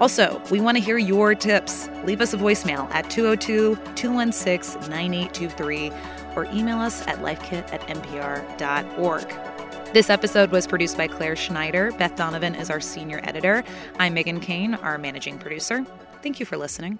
Also, 0.00 0.40
we 0.50 0.60
want 0.60 0.76
to 0.76 0.82
hear 0.82 0.98
your 0.98 1.34
tips. 1.34 1.88
Leave 2.04 2.20
us 2.20 2.32
a 2.32 2.36
voicemail 2.36 2.88
at 2.92 3.10
202 3.10 3.76
216 3.96 4.80
9823 4.90 5.92
or 6.36 6.44
email 6.52 6.78
us 6.78 7.06
at 7.08 7.18
lifekit 7.18 7.72
at 7.72 7.80
npr.org. 7.82 9.53
This 9.94 10.10
episode 10.10 10.50
was 10.50 10.66
produced 10.66 10.96
by 10.96 11.06
Claire 11.06 11.36
Schneider. 11.36 11.92
Beth 11.92 12.16
Donovan 12.16 12.56
is 12.56 12.68
our 12.68 12.80
senior 12.80 13.20
editor. 13.22 13.62
I'm 13.96 14.16
Meghan 14.16 14.42
Keane, 14.42 14.74
our 14.74 14.98
managing 14.98 15.38
producer. 15.38 15.86
Thank 16.20 16.40
you 16.40 16.46
for 16.46 16.56
listening. 16.56 16.98